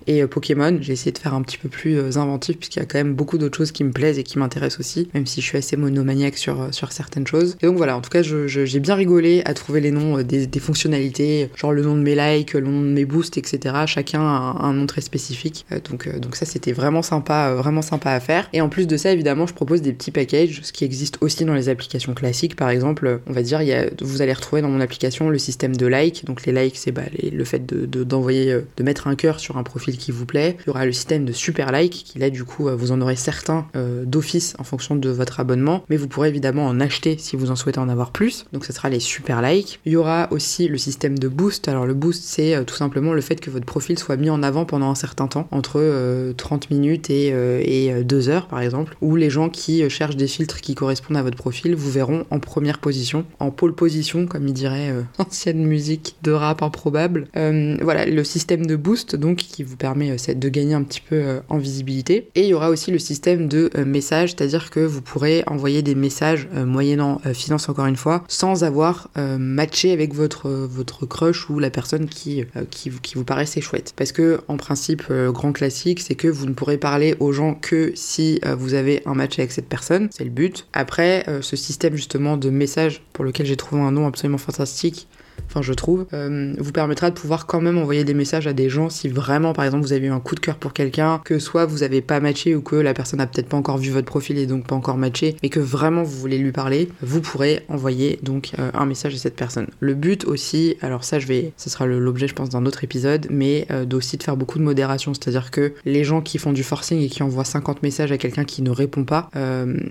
et 0.07 0.21
euh, 0.21 0.27
Pokémon, 0.27 0.77
j'ai 0.81 0.93
essayé 0.93 1.11
de 1.11 1.17
faire 1.17 1.33
un 1.33 1.41
petit 1.41 1.57
peu 1.57 1.69
plus 1.69 1.97
euh, 1.97 2.17
inventif 2.17 2.57
puisqu'il 2.57 2.79
y 2.79 2.81
a 2.81 2.85
quand 2.85 2.97
même 2.97 3.13
beaucoup 3.13 3.37
d'autres 3.37 3.57
choses 3.57 3.71
qui 3.71 3.83
me 3.83 3.91
plaisent 3.91 4.19
et 4.19 4.23
qui 4.23 4.37
m'intéressent 4.37 4.79
aussi, 4.79 5.09
même 5.13 5.25
si 5.25 5.41
je 5.41 5.45
suis 5.45 5.57
assez 5.57 5.77
monomaniaque 5.77 6.37
sur, 6.37 6.61
euh, 6.61 6.71
sur 6.71 6.91
certaines 6.91 7.27
choses. 7.27 7.57
Et 7.61 7.67
donc 7.67 7.77
voilà, 7.77 7.97
en 7.97 8.01
tout 8.01 8.09
cas, 8.09 8.21
j'ai 8.65 8.79
bien 8.79 8.95
rigolé 8.95 9.41
à 9.45 9.53
trouver 9.53 9.81
les 9.81 9.91
noms 9.91 10.21
des, 10.21 10.47
fonctionnalités, 10.59 11.49
genre 11.55 11.73
le 11.73 11.81
nom 11.81 11.95
de 11.95 12.01
mes 12.01 12.15
likes, 12.15 12.53
le 12.53 12.61
nom 12.61 12.81
de 12.81 12.87
mes 12.87 13.05
boosts, 13.05 13.37
etc. 13.37 13.75
Chacun 13.85 14.21
a 14.21 14.57
un, 14.61 14.73
nom 14.73 14.85
très 14.85 15.01
spécifique. 15.01 15.65
Donc, 15.89 16.07
donc 16.19 16.35
ça, 16.35 16.45
c'était 16.45 16.71
vraiment 16.71 17.01
sympa, 17.01 17.53
vraiment 17.53 17.81
sympa 17.81 18.11
à 18.11 18.19
faire. 18.19 18.49
Et 18.53 18.61
en 18.61 18.69
plus 18.69 18.87
de 18.87 18.97
ça, 18.97 19.11
évidemment, 19.11 19.47
je 19.47 19.53
propose 19.53 19.81
des 19.81 19.93
petits 19.93 20.11
packages, 20.11 20.61
ce 20.63 20.71
qui 20.71 20.85
existe 20.85 21.17
aussi 21.21 21.45
dans 21.45 21.53
les 21.53 21.69
applications 21.69 22.13
classiques. 22.13 22.55
Par 22.55 22.69
exemple, 22.69 23.21
on 23.27 23.33
va 23.33 23.41
dire, 23.41 23.61
vous 24.01 24.21
allez 24.21 24.33
retrouver 24.33 24.61
dans 24.61 24.69
mon 24.69 24.81
application 24.81 25.29
le 25.29 25.37
système 25.37 25.75
de 25.75 25.85
likes. 25.85 26.25
Donc 26.25 26.45
les 26.45 26.53
likes, 26.53 26.77
c'est 26.77 26.91
bah, 26.91 27.03
le 27.21 27.43
fait 27.43 27.65
de, 27.65 28.03
d'envoyer, 28.03 28.59
de 28.77 28.83
mettre 28.83 29.07
un 29.07 29.15
cœur 29.15 29.39
sur 29.39 29.57
un 29.57 29.63
profil 29.63 29.97
qui 29.97 30.11
vous 30.11 30.25
plaît. 30.25 30.57
Il 30.61 30.67
y 30.67 30.69
aura 30.69 30.85
le 30.85 30.91
système 30.91 31.25
de 31.25 31.33
super 31.33 31.71
like 31.71 31.91
qui 31.91 32.19
là 32.19 32.29
du 32.29 32.43
coup 32.43 32.67
euh, 32.67 32.75
vous 32.75 32.91
en 32.91 33.01
aurez 33.01 33.15
certains 33.15 33.67
euh, 33.75 34.05
d'office 34.05 34.55
en 34.59 34.63
fonction 34.63 34.95
de 34.95 35.09
votre 35.09 35.39
abonnement, 35.39 35.83
mais 35.89 35.97
vous 35.97 36.07
pourrez 36.07 36.29
évidemment 36.29 36.65
en 36.65 36.79
acheter 36.79 37.17
si 37.17 37.35
vous 37.35 37.51
en 37.51 37.55
souhaitez 37.55 37.79
en 37.79 37.89
avoir 37.89 38.11
plus. 38.11 38.45
Donc 38.53 38.65
ce 38.65 38.73
sera 38.73 38.89
les 38.89 38.99
super 38.99 39.41
likes. 39.41 39.79
Il 39.85 39.93
y 39.93 39.95
aura 39.95 40.27
aussi 40.31 40.67
le 40.67 40.77
système 40.77 41.17
de 41.19 41.27
boost. 41.27 41.67
Alors 41.67 41.85
le 41.85 41.93
boost 41.93 42.23
c'est 42.23 42.55
euh, 42.55 42.63
tout 42.63 42.75
simplement 42.75 43.13
le 43.13 43.21
fait 43.21 43.39
que 43.39 43.49
votre 43.49 43.65
profil 43.65 43.99
soit 43.99 44.15
mis 44.15 44.29
en 44.29 44.43
avant 44.43 44.65
pendant 44.65 44.89
un 44.89 44.95
certain 44.95 45.27
temps, 45.27 45.47
entre 45.51 46.33
30 46.37 46.69
minutes 46.69 47.09
et, 47.09 47.27
et 47.27 48.03
2 48.03 48.29
heures 48.29 48.47
par 48.47 48.61
exemple, 48.61 48.95
où 49.01 49.15
les 49.15 49.29
gens 49.29 49.49
qui 49.49 49.89
cherchent 49.89 50.15
des 50.15 50.27
filtres 50.27 50.61
qui 50.61 50.75
correspondent 50.75 51.17
à 51.17 51.23
votre 51.23 51.37
profil 51.37 51.75
vous 51.75 51.91
verront 51.91 52.25
en 52.29 52.39
première 52.39 52.79
position, 52.79 53.25
en 53.39 53.51
pole 53.51 53.75
position 53.75 54.25
comme 54.27 54.47
il 54.47 54.53
dirait 54.53 54.93
ancienne 55.17 55.65
musique 55.65 56.15
de 56.23 56.31
rap 56.31 56.61
improbable. 56.61 57.27
voilà 57.33 58.05
le 58.05 58.23
système 58.23 58.65
de 58.65 58.75
boost 58.75 59.15
donc 59.15 59.37
qui 59.37 59.63
vous 59.63 59.77
permet 59.77 60.11
euh, 60.11 60.33
de 60.33 60.49
gagner 60.49 60.73
un 60.73 60.83
petit 60.83 61.01
peu 61.01 61.15
euh, 61.15 61.39
en 61.49 61.57
visibilité. 61.57 62.29
Et 62.35 62.41
il 62.41 62.47
y 62.47 62.53
aura 62.53 62.69
aussi 62.69 62.91
le 62.91 62.99
système 62.99 63.47
de 63.47 63.69
euh, 63.75 63.85
messages, 63.85 64.31
c'est-à-dire 64.31 64.69
que 64.69 64.79
vous 64.79 65.01
pourrez 65.01 65.43
envoyer 65.47 65.81
des 65.81 65.95
messages 65.95 66.47
moyennant 66.53 67.19
finance 67.33 67.69
encore 67.69 67.85
une 67.85 67.95
fois, 67.95 68.23
sans 68.27 68.42
avoir 68.63 69.09
matché 69.15 69.91
avec 69.91 70.13
votre, 70.13 70.49
votre 70.49 71.05
crush 71.05 71.49
ou 71.49 71.59
la 71.59 71.69
personne 71.69 72.07
qui, 72.07 72.45
qui 72.69 73.15
vous 73.15 73.23
paraissait 73.23 73.61
chouette. 73.61 73.93
Parce 73.95 74.11
que 74.11 74.41
en 74.47 74.57
principe, 74.57 75.03
grand 75.11 75.51
classique, 75.51 76.01
c'est 76.01 76.15
que 76.15 76.27
vous 76.27 76.45
ne 76.45 76.53
pourrez 76.53 76.77
parler 76.77 77.15
aux 77.19 77.31
gens 77.31 77.53
que 77.53 77.91
si 77.95 78.39
vous 78.57 78.73
avez 78.73 79.01
un 79.05 79.13
match 79.13 79.39
avec 79.39 79.51
cette 79.51 79.69
personne, 79.69 80.09
c'est 80.11 80.23
le 80.23 80.29
but. 80.29 80.67
Après, 80.73 81.25
ce 81.41 81.55
système 81.55 81.95
justement 81.95 82.37
de 82.37 82.49
messages 82.49 83.01
pour 83.13 83.23
lequel 83.23 83.45
j'ai 83.45 83.57
trouvé 83.57 83.81
un 83.81 83.91
nom 83.91 84.07
absolument 84.07 84.37
fantastique, 84.37 85.07
enfin 85.53 85.61
je 85.61 85.73
trouve, 85.73 86.07
euh, 86.13 86.53
vous 86.57 86.71
permettra 86.71 87.09
de 87.11 87.15
pouvoir 87.15 87.45
quand 87.45 87.61
même 87.61 87.77
envoyer 87.77 88.03
des 88.03 88.15
messages 88.15 88.47
à 88.47 88.53
des 88.53 88.69
gens 88.69 88.89
si 88.89 89.07
vraiment 89.07 89.53
par 89.53 89.65
exemple 89.65 89.83
vous 89.83 89.93
avez 89.93 90.07
eu 90.07 90.11
un 90.11 90.19
coup 90.19 90.35
de 90.35 90.39
cœur 90.39 90.55
pour 90.55 90.73
quelqu'un, 90.73 91.21
que 91.23 91.37
soit 91.39 91.65
vous 91.65 91.83
avez 91.83 92.01
pas 92.01 92.19
matché 92.19 92.55
ou 92.55 92.61
que 92.61 92.75
la 92.75 92.93
personne 92.93 93.21
a 93.21 93.27
peut-être 93.27 93.49
pas 93.49 93.57
encore 93.57 93.77
vu 93.77 93.91
votre 93.91 94.07
profil 94.07 94.37
et 94.37 94.47
donc 94.47 94.65
pas 94.65 94.75
encore 94.75 94.97
matché, 94.97 95.35
mais 95.43 95.49
que 95.49 95.59
vraiment 95.59 96.03
vous 96.03 96.17
voulez 96.17 96.37
lui 96.37 96.51
parler, 96.51 96.89
vous 97.01 97.21
pourrez 97.21 97.63
envoyer 97.69 98.19
donc 98.23 98.51
euh, 98.57 98.71
un 98.73 98.85
message 98.85 99.13
à 99.13 99.17
cette 99.17 99.35
personne. 99.35 99.67
Le 99.79 99.93
but 99.93 100.25
aussi, 100.25 100.75
alors 100.81 101.03
ça 101.03 101.19
je 101.19 101.27
vais, 101.27 101.53
ce 101.57 101.69
sera 101.69 101.85
l'objet 101.85 102.27
je 102.27 102.33
pense 102.33 102.49
d'un 102.49 102.65
autre 102.65 102.83
épisode, 102.83 103.27
mais 103.29 103.67
euh, 103.71 103.85
d'aussi 103.85 104.17
de 104.17 104.23
faire 104.23 104.37
beaucoup 104.37 104.57
de 104.57 104.63
modération, 104.63 105.13
c'est-à-dire 105.13 105.51
que 105.51 105.73
les 105.85 106.03
gens 106.03 106.21
qui 106.21 106.37
font 106.37 106.53
du 106.53 106.63
forcing 106.63 106.99
et 106.99 107.09
qui 107.09 107.23
envoient 107.23 107.45
50 107.45 107.83
messages 107.83 108.11
à 108.11 108.17
quelqu'un 108.17 108.43
qui 108.43 108.61
ne 108.61 108.71
répond 108.71 109.03
pas, 109.03 109.29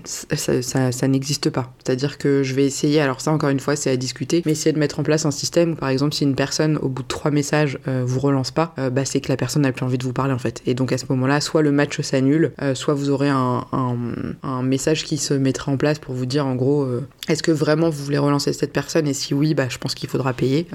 ça, 0.03 0.61
ça, 0.61 0.91
ça 0.91 1.07
n'existe 1.07 1.49
pas. 1.49 1.73
C'est-à-dire 1.83 2.17
que 2.17 2.43
je 2.43 2.53
vais 2.53 2.65
essayer, 2.65 2.99
alors 2.99 3.21
ça 3.21 3.31
encore 3.31 3.49
une 3.49 3.59
fois 3.59 3.75
c'est 3.75 3.89
à 3.89 3.97
discuter, 3.97 4.41
mais 4.45 4.53
essayer 4.53 4.73
de 4.73 4.79
mettre 4.79 4.99
en 4.99 5.03
place 5.03 5.25
un 5.25 5.31
système 5.33 5.73
où 5.73 5.75
par 5.75 5.89
exemple 5.89 6.13
si 6.13 6.23
une 6.23 6.35
personne 6.35 6.77
au 6.77 6.89
bout 6.89 7.03
de 7.03 7.07
trois 7.07 7.31
messages 7.31 7.79
vous 7.85 8.19
relance 8.19 8.51
pas, 8.51 8.73
bah, 8.91 9.05
c'est 9.05 9.21
que 9.21 9.29
la 9.29 9.37
personne 9.37 9.63
n'a 9.63 9.71
plus 9.71 9.85
envie 9.85 9.97
de 9.97 10.03
vous 10.03 10.13
parler 10.13 10.33
en 10.33 10.37
fait. 10.37 10.61
Et 10.65 10.73
donc 10.73 10.91
à 10.91 10.97
ce 10.97 11.05
moment-là, 11.09 11.41
soit 11.41 11.61
le 11.61 11.71
match 11.71 11.99
s'annule, 12.01 12.53
soit 12.73 12.93
vous 12.93 13.09
aurez 13.09 13.29
un, 13.29 13.65
un, 14.43 14.63
message 14.63 15.03
qui 15.03 15.17
se 15.17 15.33
mettra 15.33 15.71
en 15.71 15.77
place 15.77 15.99
pour 15.99 16.13
vous 16.13 16.25
dire 16.25 16.45
en 16.45 16.55
gros 16.55 16.87
est-ce 17.29 17.43
que 17.43 17.51
vraiment 17.51 17.89
vous 17.89 18.03
voulez 18.03 18.17
relancer 18.17 18.51
cette 18.53 18.73
personne? 18.73 19.07
Et 19.07 19.13
si 19.13 19.33
oui, 19.33 19.53
bah, 19.53 19.67
je 19.69 19.77
pense 19.77 19.95
qu'il 19.95 20.09
faudra 20.09 20.33
payer. 20.33 20.67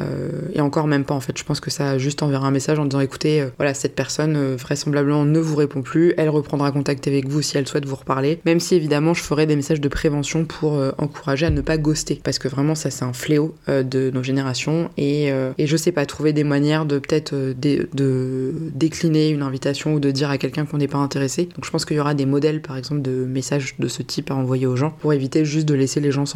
et 0.55 0.61
encore 0.61 0.87
même 0.87 1.05
pas 1.05 1.15
en 1.15 1.21
fait, 1.21 1.37
je 1.37 1.45
pense 1.45 1.61
que 1.61 1.71
ça 1.71 1.99
juste 1.99 2.23
enverra 2.23 2.47
un 2.49 2.51
message 2.51 2.79
en 2.79 2.85
disant 2.85 3.01
écoutez, 3.01 3.45
voilà, 3.59 3.75
cette 3.75 3.95
personne 3.95 4.55
vraisemblablement 4.57 5.25
ne 5.25 5.39
vous 5.39 5.57
répond 5.57 5.83
plus, 5.83 6.15
elle 6.17 6.29
reprendra 6.29 6.71
contact 6.73 7.07
avec 7.07 7.29
vous 7.29 7.43
si 7.43 7.57
elle 7.59 7.67
souhaite 7.67 7.87
vous 7.87 7.97
reparler, 7.97 8.41
même 8.45 8.61
si 8.61 8.75
évidemment 8.75 9.15
je 9.15 9.23
ferai 9.23 9.47
des 9.47 9.57
messages 9.57 9.81
de 9.81 9.89
prévention 9.89 10.45
pour 10.45 10.81
encourager 10.99 11.47
à 11.47 11.51
ne 11.51 11.61
pas 11.61 11.77
ghoster, 11.77 12.21
parce 12.23 12.39
que 12.39 12.49
vraiment 12.49 12.75
ça 12.75 12.91
c'est 12.91 13.05
un 13.05 13.13
fléau 13.13 13.55
de 13.69 14.11
nos 14.11 14.23
générations. 14.23 14.91
Et, 14.97 15.29
et 15.59 15.67
je 15.67 15.77
sais 15.77 15.93
pas, 15.93 16.07
trouver 16.07 16.33
des 16.33 16.45
manières 16.45 16.87
de 16.87 16.99
peut-être 16.99 17.35
de 17.35 18.55
décliner 18.75 19.31
une 19.31 19.43
invitation 19.43 19.95
ou 19.95 20.01
de 20.01 20.11
dire 20.11 20.31
à 20.31 20.39
quelqu'un 20.39 20.65
qu'on 20.65 20.79
n'est 20.79 20.89
pas 20.89 20.99
intéressé. 20.99 21.45
Donc 21.45 21.65
je 21.65 21.71
pense 21.71 21.85
qu'il 21.85 21.97
y 21.97 22.01
aura 22.01 22.15
des 22.15 22.27
modèles 22.27 22.63
par 22.63 22.77
exemple 22.77 23.03
de 23.03 23.25
messages 23.25 23.75
de 23.79 23.89
ce 23.89 24.03
type 24.03 24.31
à 24.31 24.35
envoyer 24.35 24.67
aux 24.67 24.77
gens 24.77 24.91
pour 24.91 25.13
éviter 25.13 25.45
juste 25.45 25.67
de 25.69 25.75
laisser 25.75 26.01
les 26.01 26.11
gens 26.11 26.27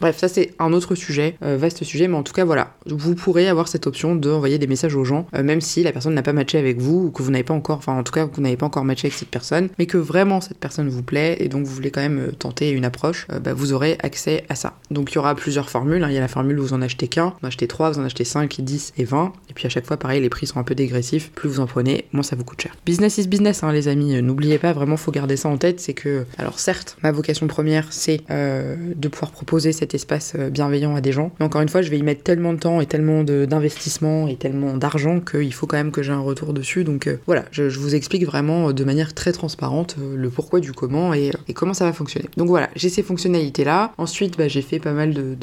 Bref, 0.00 0.18
ça 0.18 0.28
c'est 0.28 0.54
un 0.58 0.72
autre 0.72 0.94
sujet, 0.94 1.36
euh, 1.42 1.56
vaste 1.56 1.84
sujet, 1.84 2.08
mais 2.08 2.16
en 2.16 2.22
tout 2.22 2.32
cas 2.32 2.44
voilà, 2.44 2.74
vous 2.86 3.14
pourrez 3.14 3.48
avoir 3.48 3.68
cette 3.68 3.86
option 3.86 4.14
d'envoyer 4.14 4.58
des 4.58 4.66
messages 4.66 4.94
aux 4.94 5.04
gens, 5.04 5.26
euh, 5.34 5.42
même 5.42 5.60
si 5.60 5.82
la 5.82 5.92
personne 5.92 6.14
n'a 6.14 6.22
pas 6.22 6.32
matché 6.32 6.58
avec 6.58 6.78
vous 6.78 7.06
ou 7.06 7.10
que 7.10 7.22
vous 7.22 7.30
n'avez 7.30 7.44
pas 7.44 7.54
encore, 7.54 7.78
enfin 7.78 7.98
en 7.98 8.02
tout 8.02 8.12
cas 8.12 8.28
vous 8.32 8.40
n'avez 8.40 8.56
pas 8.56 8.66
encore 8.66 8.84
matché 8.84 9.06
avec 9.06 9.18
cette 9.18 9.28
personne, 9.28 9.68
mais 9.78 9.86
que 9.86 9.98
vraiment 9.98 10.40
cette 10.40 10.58
personne 10.58 10.88
vous 10.88 11.02
plaît 11.02 11.36
et 11.40 11.48
donc 11.48 11.66
vous 11.66 11.74
voulez 11.74 11.90
quand 11.90 12.00
même 12.00 12.18
euh, 12.18 12.32
tenter 12.32 12.70
une 12.70 12.84
approche, 12.84 13.26
bah, 13.42 13.54
vous 13.54 13.72
aurez 13.72 13.96
accès 14.00 14.44
à 14.48 14.54
ça. 14.54 14.74
Donc 14.90 15.12
il 15.12 15.16
y 15.16 15.18
aura 15.18 15.34
plusieurs 15.34 15.70
formules, 15.70 16.02
hein. 16.04 16.08
il 16.08 16.14
y 16.14 16.18
a 16.18 16.20
la 16.20 16.28
formule 16.28 16.58
où 16.60 16.62
vous 16.62 16.74
en 16.74 16.82
achetez 16.82 17.08
qu'un, 17.08 17.34
vous 17.40 17.46
en 17.46 17.48
achetez 17.48 17.66
3, 17.66 17.90
vous 17.90 18.00
en 18.00 18.04
achetez 18.04 18.24
5, 18.24 18.60
10 18.60 18.92
et 18.96 19.04
20, 19.04 19.32
et 19.50 19.54
puis 19.54 19.66
à 19.66 19.68
chaque 19.68 19.86
fois 19.86 19.96
pareil 19.96 20.20
les 20.20 20.28
prix 20.28 20.46
sont 20.46 20.60
un 20.60 20.64
peu 20.64 20.74
dégressifs, 20.74 21.30
plus 21.32 21.48
vous 21.48 21.60
en 21.60 21.66
prenez, 21.66 22.04
moins 22.12 22.22
ça 22.22 22.36
vous 22.36 22.44
coûte 22.44 22.60
cher. 22.60 22.74
Business 22.86 23.18
is 23.18 23.26
business 23.26 23.62
hein, 23.62 23.72
les 23.72 23.88
amis, 23.88 24.20
n'oubliez 24.22 24.58
pas 24.58 24.72
vraiment 24.72 24.96
faut 24.96 25.12
garder 25.12 25.36
ça 25.36 25.48
en 25.48 25.56
tête, 25.56 25.80
c'est 25.80 25.94
que 25.94 26.24
alors 26.38 26.58
certes 26.58 26.96
ma 27.02 27.12
vocation 27.12 27.46
première 27.46 27.92
c'est 27.92 28.20
de 28.28 29.08
pouvoir 29.08 29.30
proposer 29.30 29.47
cet 29.56 29.94
espace 29.94 30.34
euh, 30.38 30.50
bienveillant 30.50 30.94
à 30.94 31.00
des 31.00 31.12
gens. 31.12 31.32
Mais 31.38 31.46
encore 31.46 31.62
une 31.62 31.68
fois, 31.68 31.82
je 31.82 31.90
vais 31.90 31.98
y 31.98 32.02
mettre 32.02 32.22
tellement 32.22 32.52
de 32.52 32.58
temps 32.58 32.80
et 32.80 32.86
tellement 32.86 33.22
d'investissement 33.24 34.28
et 34.28 34.36
tellement 34.36 34.76
d'argent 34.76 35.20
qu'il 35.20 35.52
faut 35.54 35.66
quand 35.66 35.76
même 35.76 35.90
que 35.90 36.02
j'ai 36.02 36.12
un 36.12 36.20
retour 36.20 36.52
dessus. 36.52 36.84
Donc 36.84 37.06
euh, 37.06 37.16
voilà, 37.26 37.44
je, 37.50 37.64
vous 37.78 37.94
explique 37.94 38.24
vraiment 38.26 38.68
euh, 38.68 38.72
de 38.72 38.84
manière 38.84 39.14
très 39.14 39.32
transparente 39.32 39.96
le 39.98 40.28
pourquoi 40.30 40.60
du 40.60 40.72
comment 40.72 41.14
et, 41.14 41.32
comment 41.54 41.74
ça 41.74 41.84
va 41.84 41.92
fonctionner. 41.92 42.28
Donc 42.36 42.48
voilà, 42.48 42.68
j'ai 42.76 42.88
ces 42.88 43.02
fonctionnalités-là. 43.02 43.92
Ensuite, 43.98 44.36
bah, 44.36 44.48
j'ai 44.48 44.62
fait 44.62 44.78
pas 44.78 44.92
mal 44.92 45.14
de, 45.14 45.36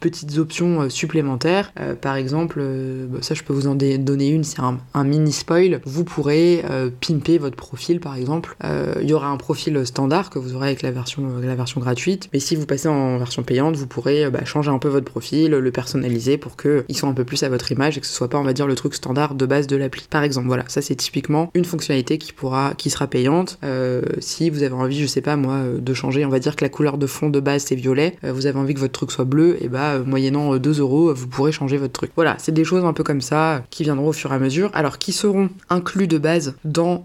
petites 0.00 0.36
options 0.36 0.90
supplémentaires. 0.90 1.72
par 2.02 2.16
exemple, 2.16 2.62
bah, 3.08 3.18
ça 3.22 3.34
je 3.34 3.42
peux 3.42 3.54
vous 3.54 3.68
en 3.68 3.74
donner 3.74 4.28
une, 4.28 4.44
c'est 4.44 4.60
un, 4.60 5.04
mini 5.04 5.32
spoil. 5.32 5.80
Vous 5.86 6.04
pourrez 6.04 6.62
pimper 7.00 7.38
votre 7.38 7.56
profil 7.56 8.00
par 8.00 8.14
exemple. 8.16 8.54
Il 9.00 9.08
y 9.08 9.14
aura 9.14 9.28
un 9.28 9.38
profil 9.38 9.86
standard 9.86 10.28
que 10.28 10.38
vous 10.38 10.54
aurez 10.54 10.66
avec 10.66 10.82
la 10.82 10.90
version, 10.90 11.38
la 11.42 11.54
version 11.54 11.80
gratuite. 11.80 12.28
Mais 12.34 12.38
si 12.38 12.54
vous 12.54 12.66
passez 12.66 12.88
en 12.88 13.03
version 13.18 13.42
payante, 13.42 13.76
vous 13.76 13.86
pourrez 13.86 14.30
bah, 14.30 14.44
changer 14.44 14.70
un 14.70 14.78
peu 14.78 14.88
votre 14.88 15.04
profil, 15.04 15.52
le 15.52 15.70
personnaliser 15.70 16.38
pour 16.38 16.56
qu'il 16.56 16.96
soit 16.96 17.08
un 17.08 17.14
peu 17.14 17.24
plus 17.24 17.42
à 17.42 17.48
votre 17.48 17.70
image 17.72 17.98
et 17.98 18.00
que 18.00 18.06
ce 18.06 18.12
soit 18.12 18.28
pas, 18.28 18.38
on 18.38 18.44
va 18.44 18.52
dire, 18.52 18.66
le 18.66 18.74
truc 18.74 18.94
standard 18.94 19.34
de 19.34 19.46
base 19.46 19.66
de 19.66 19.76
l'appli. 19.76 20.06
Par 20.08 20.22
exemple, 20.22 20.46
voilà, 20.46 20.64
ça 20.68 20.82
c'est 20.82 20.94
typiquement 20.94 21.50
une 21.54 21.64
fonctionnalité 21.64 22.18
qui 22.18 22.32
pourra, 22.32 22.74
qui 22.76 22.90
sera 22.90 23.06
payante. 23.06 23.58
Euh, 23.64 24.02
si 24.18 24.50
vous 24.50 24.62
avez 24.62 24.74
envie, 24.74 25.00
je 25.00 25.06
sais 25.06 25.20
pas 25.20 25.36
moi, 25.36 25.54
euh, 25.54 25.78
de 25.78 25.94
changer, 25.94 26.24
on 26.24 26.28
va 26.28 26.38
dire 26.38 26.56
que 26.56 26.64
la 26.64 26.68
couleur 26.68 26.98
de 26.98 27.06
fond 27.06 27.30
de 27.30 27.40
base 27.40 27.64
c'est 27.64 27.74
violet, 27.74 28.16
euh, 28.24 28.32
vous 28.32 28.46
avez 28.46 28.58
envie 28.58 28.74
que 28.74 28.80
votre 28.80 28.92
truc 28.92 29.10
soit 29.10 29.24
bleu, 29.24 29.56
et 29.60 29.68
bah 29.68 29.98
moyennant 30.00 30.56
2 30.56 30.80
euros, 30.80 31.12
vous 31.14 31.26
pourrez 31.26 31.52
changer 31.52 31.76
votre 31.76 31.92
truc. 31.92 32.10
Voilà, 32.16 32.36
c'est 32.38 32.52
des 32.52 32.64
choses 32.64 32.84
un 32.84 32.92
peu 32.92 33.02
comme 33.02 33.20
ça 33.20 33.62
qui 33.70 33.84
viendront 33.84 34.08
au 34.08 34.12
fur 34.12 34.32
et 34.32 34.36
à 34.36 34.38
mesure. 34.38 34.70
Alors 34.74 34.98
qui 34.98 35.12
seront 35.12 35.48
inclus 35.70 36.06
de 36.06 36.18
base 36.18 36.54
dans 36.64 37.04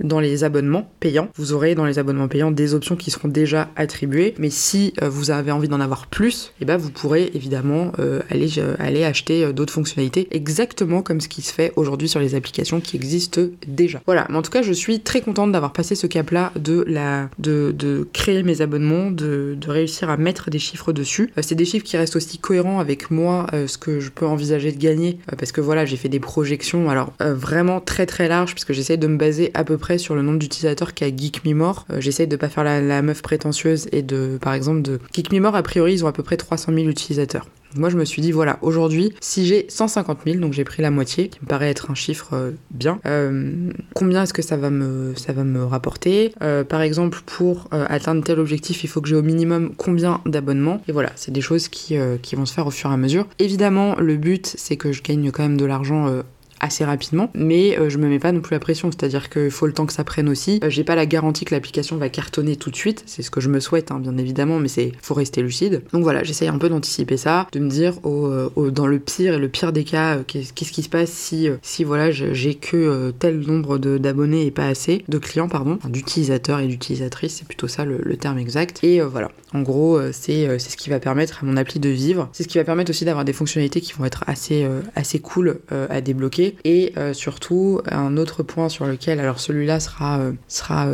dans 0.00 0.20
les 0.20 0.44
abonnements 0.44 0.90
payants? 1.00 1.28
Vous 1.36 1.52
aurez 1.52 1.74
dans 1.74 1.84
les 1.84 1.98
abonnements 1.98 2.28
payants 2.28 2.50
des 2.50 2.74
options 2.74 2.96
qui 2.96 3.10
seront 3.10 3.28
déjà 3.28 3.68
attribuées, 3.76 4.34
mais 4.38 4.50
si 4.50 4.92
vous 5.10 5.30
avez 5.30 5.52
envie 5.52 5.68
d'en 5.68 5.80
avoir 5.80 6.06
plus, 6.06 6.52
et 6.58 6.62
eh 6.62 6.64
ben 6.64 6.76
vous 6.76 6.90
pourrez 6.90 7.30
évidemment 7.34 7.92
euh, 7.98 8.20
aller, 8.30 8.58
euh, 8.58 8.74
aller 8.78 9.04
acheter 9.04 9.44
euh, 9.44 9.52
d'autres 9.52 9.72
fonctionnalités 9.72 10.28
exactement 10.30 11.02
comme 11.02 11.20
ce 11.20 11.28
qui 11.28 11.42
se 11.42 11.52
fait 11.52 11.72
aujourd'hui 11.76 12.08
sur 12.08 12.20
les 12.20 12.34
applications 12.34 12.80
qui 12.80 12.96
existent 12.96 13.42
déjà. 13.66 14.00
Voilà, 14.06 14.26
mais 14.30 14.36
en 14.36 14.42
tout 14.42 14.50
cas 14.50 14.62
je 14.62 14.72
suis 14.72 15.00
très 15.00 15.20
contente 15.20 15.52
d'avoir 15.52 15.72
passé 15.72 15.94
ce 15.94 16.06
cap-là 16.06 16.52
de, 16.56 16.84
la, 16.86 17.28
de, 17.38 17.74
de 17.76 18.08
créer 18.12 18.42
mes 18.42 18.60
abonnements, 18.60 19.10
de, 19.10 19.56
de, 19.60 19.70
réussir 19.70 20.10
à 20.10 20.16
mettre 20.16 20.50
des 20.50 20.58
chiffres 20.58 20.92
dessus. 20.92 21.32
c'est 21.40 21.54
des 21.54 21.64
chiffres 21.64 21.84
qui 21.84 21.96
restent 21.96 22.16
aussi 22.16 22.38
cohérents 22.38 22.80
avec 22.80 23.10
moi, 23.10 23.46
ce 23.66 23.78
que 23.78 24.00
je 24.00 24.10
peux 24.10 24.26
envisager 24.26 24.72
de 24.72 24.78
gagner, 24.78 25.18
parce 25.38 25.52
que 25.52 25.60
voilà, 25.60 25.84
j'ai 25.84 25.96
fait 25.96 26.08
des 26.08 26.20
projections, 26.20 26.90
alors 26.90 27.12
vraiment 27.20 27.80
très 27.80 28.06
très 28.06 28.28
larges, 28.28 28.52
puisque 28.52 28.72
j'essaie 28.72 28.96
de 28.96 29.06
me 29.06 29.16
baser 29.16 29.50
à 29.54 29.64
peu 29.64 29.78
près 29.78 29.98
sur 29.98 30.14
le 30.14 30.22
nombre 30.22 30.38
d'utilisateurs 30.38 30.94
qu'a 30.94 31.08
Geek 31.08 31.44
Me 31.44 31.54
More. 31.54 31.86
j'essaie 31.98 32.26
de 32.26 32.36
pas 32.36 32.48
faire 32.48 32.64
la, 32.64 32.80
la, 32.80 33.02
meuf 33.02 33.22
prétentieuse 33.22 33.88
et 33.92 34.02
de, 34.02 34.38
par 34.40 34.54
exemple, 34.54 34.82
de 34.82 34.99
Geek 35.12 35.32
Me 35.32 35.44
a 35.46 35.62
priori, 35.62 35.94
ils 35.94 36.04
ont 36.04 36.08
à 36.08 36.12
peu 36.12 36.22
près 36.22 36.36
300 36.36 36.72
000 36.74 36.88
utilisateurs. 36.88 37.46
Moi, 37.76 37.88
je 37.88 37.96
me 37.96 38.04
suis 38.04 38.20
dit, 38.20 38.32
voilà, 38.32 38.58
aujourd'hui, 38.62 39.14
si 39.20 39.46
j'ai 39.46 39.66
150 39.68 40.18
000, 40.26 40.38
donc 40.38 40.52
j'ai 40.52 40.64
pris 40.64 40.82
la 40.82 40.90
moitié, 40.90 41.28
qui 41.28 41.38
me 41.40 41.46
paraît 41.46 41.70
être 41.70 41.90
un 41.90 41.94
chiffre 41.94 42.30
euh, 42.32 42.50
bien, 42.72 42.98
euh, 43.06 43.70
combien 43.94 44.24
est-ce 44.24 44.34
que 44.34 44.42
ça 44.42 44.56
va 44.56 44.70
me, 44.70 45.14
ça 45.14 45.32
va 45.32 45.44
me 45.44 45.64
rapporter? 45.64 46.32
Euh, 46.42 46.64
Par 46.64 46.82
exemple, 46.82 47.20
pour 47.26 47.68
atteindre 47.70 48.24
tel 48.24 48.40
objectif, 48.40 48.82
il 48.82 48.88
faut 48.88 49.00
que 49.00 49.08
j'ai 49.08 49.14
au 49.14 49.22
minimum 49.22 49.72
combien 49.76 50.20
d'abonnements? 50.26 50.82
Et 50.88 50.92
voilà, 50.92 51.12
c'est 51.14 51.30
des 51.30 51.40
choses 51.40 51.68
qui, 51.68 51.96
qui 52.22 52.34
vont 52.34 52.46
se 52.46 52.52
faire 52.52 52.66
au 52.66 52.70
fur 52.70 52.90
et 52.90 52.94
à 52.94 52.96
mesure. 52.96 53.26
Évidemment, 53.38 53.94
le 53.96 54.16
but, 54.16 54.52
c'est 54.56 54.76
que 54.76 54.92
je 54.92 55.02
gagne 55.02 55.30
quand 55.30 55.42
même 55.42 55.56
de 55.56 55.64
l'argent 55.64 56.22
assez 56.60 56.84
rapidement, 56.84 57.30
mais 57.34 57.78
euh, 57.78 57.88
je 57.88 57.98
me 57.98 58.06
mets 58.06 58.18
pas 58.18 58.32
non 58.32 58.40
plus 58.40 58.54
la 58.54 58.60
pression, 58.60 58.90
c'est-à-dire 58.90 59.30
qu'il 59.30 59.50
faut 59.50 59.66
le 59.66 59.72
temps 59.72 59.86
que 59.86 59.92
ça 59.92 60.04
prenne 60.04 60.28
aussi. 60.28 60.60
Euh, 60.62 60.70
j'ai 60.70 60.84
pas 60.84 60.94
la 60.94 61.06
garantie 61.06 61.44
que 61.44 61.54
l'application 61.54 61.96
va 61.96 62.08
cartonner 62.08 62.56
tout 62.56 62.70
de 62.70 62.76
suite, 62.76 63.02
c'est 63.06 63.22
ce 63.22 63.30
que 63.30 63.40
je 63.40 63.48
me 63.48 63.60
souhaite, 63.60 63.90
hein, 63.90 63.98
bien 63.98 64.16
évidemment, 64.18 64.58
mais 64.58 64.68
c'est 64.68 64.92
faut 65.02 65.14
rester 65.14 65.42
lucide. 65.42 65.82
Donc 65.92 66.02
voilà, 66.02 66.22
j'essaye 66.22 66.48
un 66.48 66.58
peu 66.58 66.68
d'anticiper 66.68 67.16
ça, 67.16 67.46
de 67.52 67.58
me 67.58 67.68
dire 67.68 67.94
euh, 68.04 68.70
dans 68.70 68.86
le 68.86 68.98
pire 68.98 69.34
et 69.34 69.38
le 69.38 69.48
pire 69.48 69.72
des 69.72 69.84
cas, 69.84 70.18
qu'est-ce 70.26 70.52
qui 70.72 70.82
se 70.82 70.88
passe 70.88 71.10
si, 71.10 71.48
si 71.62 71.84
voilà, 71.84 72.10
j'ai 72.10 72.54
que 72.54 73.10
tel 73.18 73.40
nombre 73.40 73.78
d'abonnés 73.78 74.46
et 74.46 74.50
pas 74.50 74.66
assez, 74.66 75.04
de 75.08 75.18
clients, 75.18 75.48
pardon, 75.48 75.78
d'utilisateurs 75.88 76.60
et 76.60 76.66
d'utilisatrices, 76.66 77.36
c'est 77.38 77.46
plutôt 77.46 77.68
ça 77.68 77.84
le, 77.84 77.98
le, 78.02 78.16
terme 78.16 78.38
exact. 78.38 78.80
Et 78.82 79.00
voilà, 79.00 79.30
en 79.54 79.62
gros, 79.62 79.98
c'est 80.12 80.58
ce 80.58 80.76
qui 80.76 80.90
va 80.90 81.00
permettre 81.00 81.42
à 81.42 81.46
mon 81.46 81.56
appli 81.56 81.80
de 81.80 81.88
vivre, 81.88 82.28
c'est 82.32 82.42
ce 82.42 82.48
qui 82.48 82.58
va 82.58 82.64
permettre 82.64 82.90
aussi 82.90 83.04
d'avoir 83.04 83.24
des 83.24 83.32
fonctionnalités 83.32 83.80
qui 83.80 83.94
vont 83.94 84.04
être 84.04 84.24
assez, 84.26 84.66
assez 84.94 85.20
cool 85.20 85.60
à 85.70 86.00
débloquer 86.00 86.49
et 86.64 86.92
euh, 86.96 87.12
surtout, 87.12 87.80
un 87.90 88.16
autre 88.16 88.42
point 88.42 88.68
sur 88.68 88.86
lequel, 88.86 89.20
alors 89.20 89.40
celui-là 89.40 89.80
sera, 89.80 90.18
euh, 90.20 90.32
sera 90.48 90.88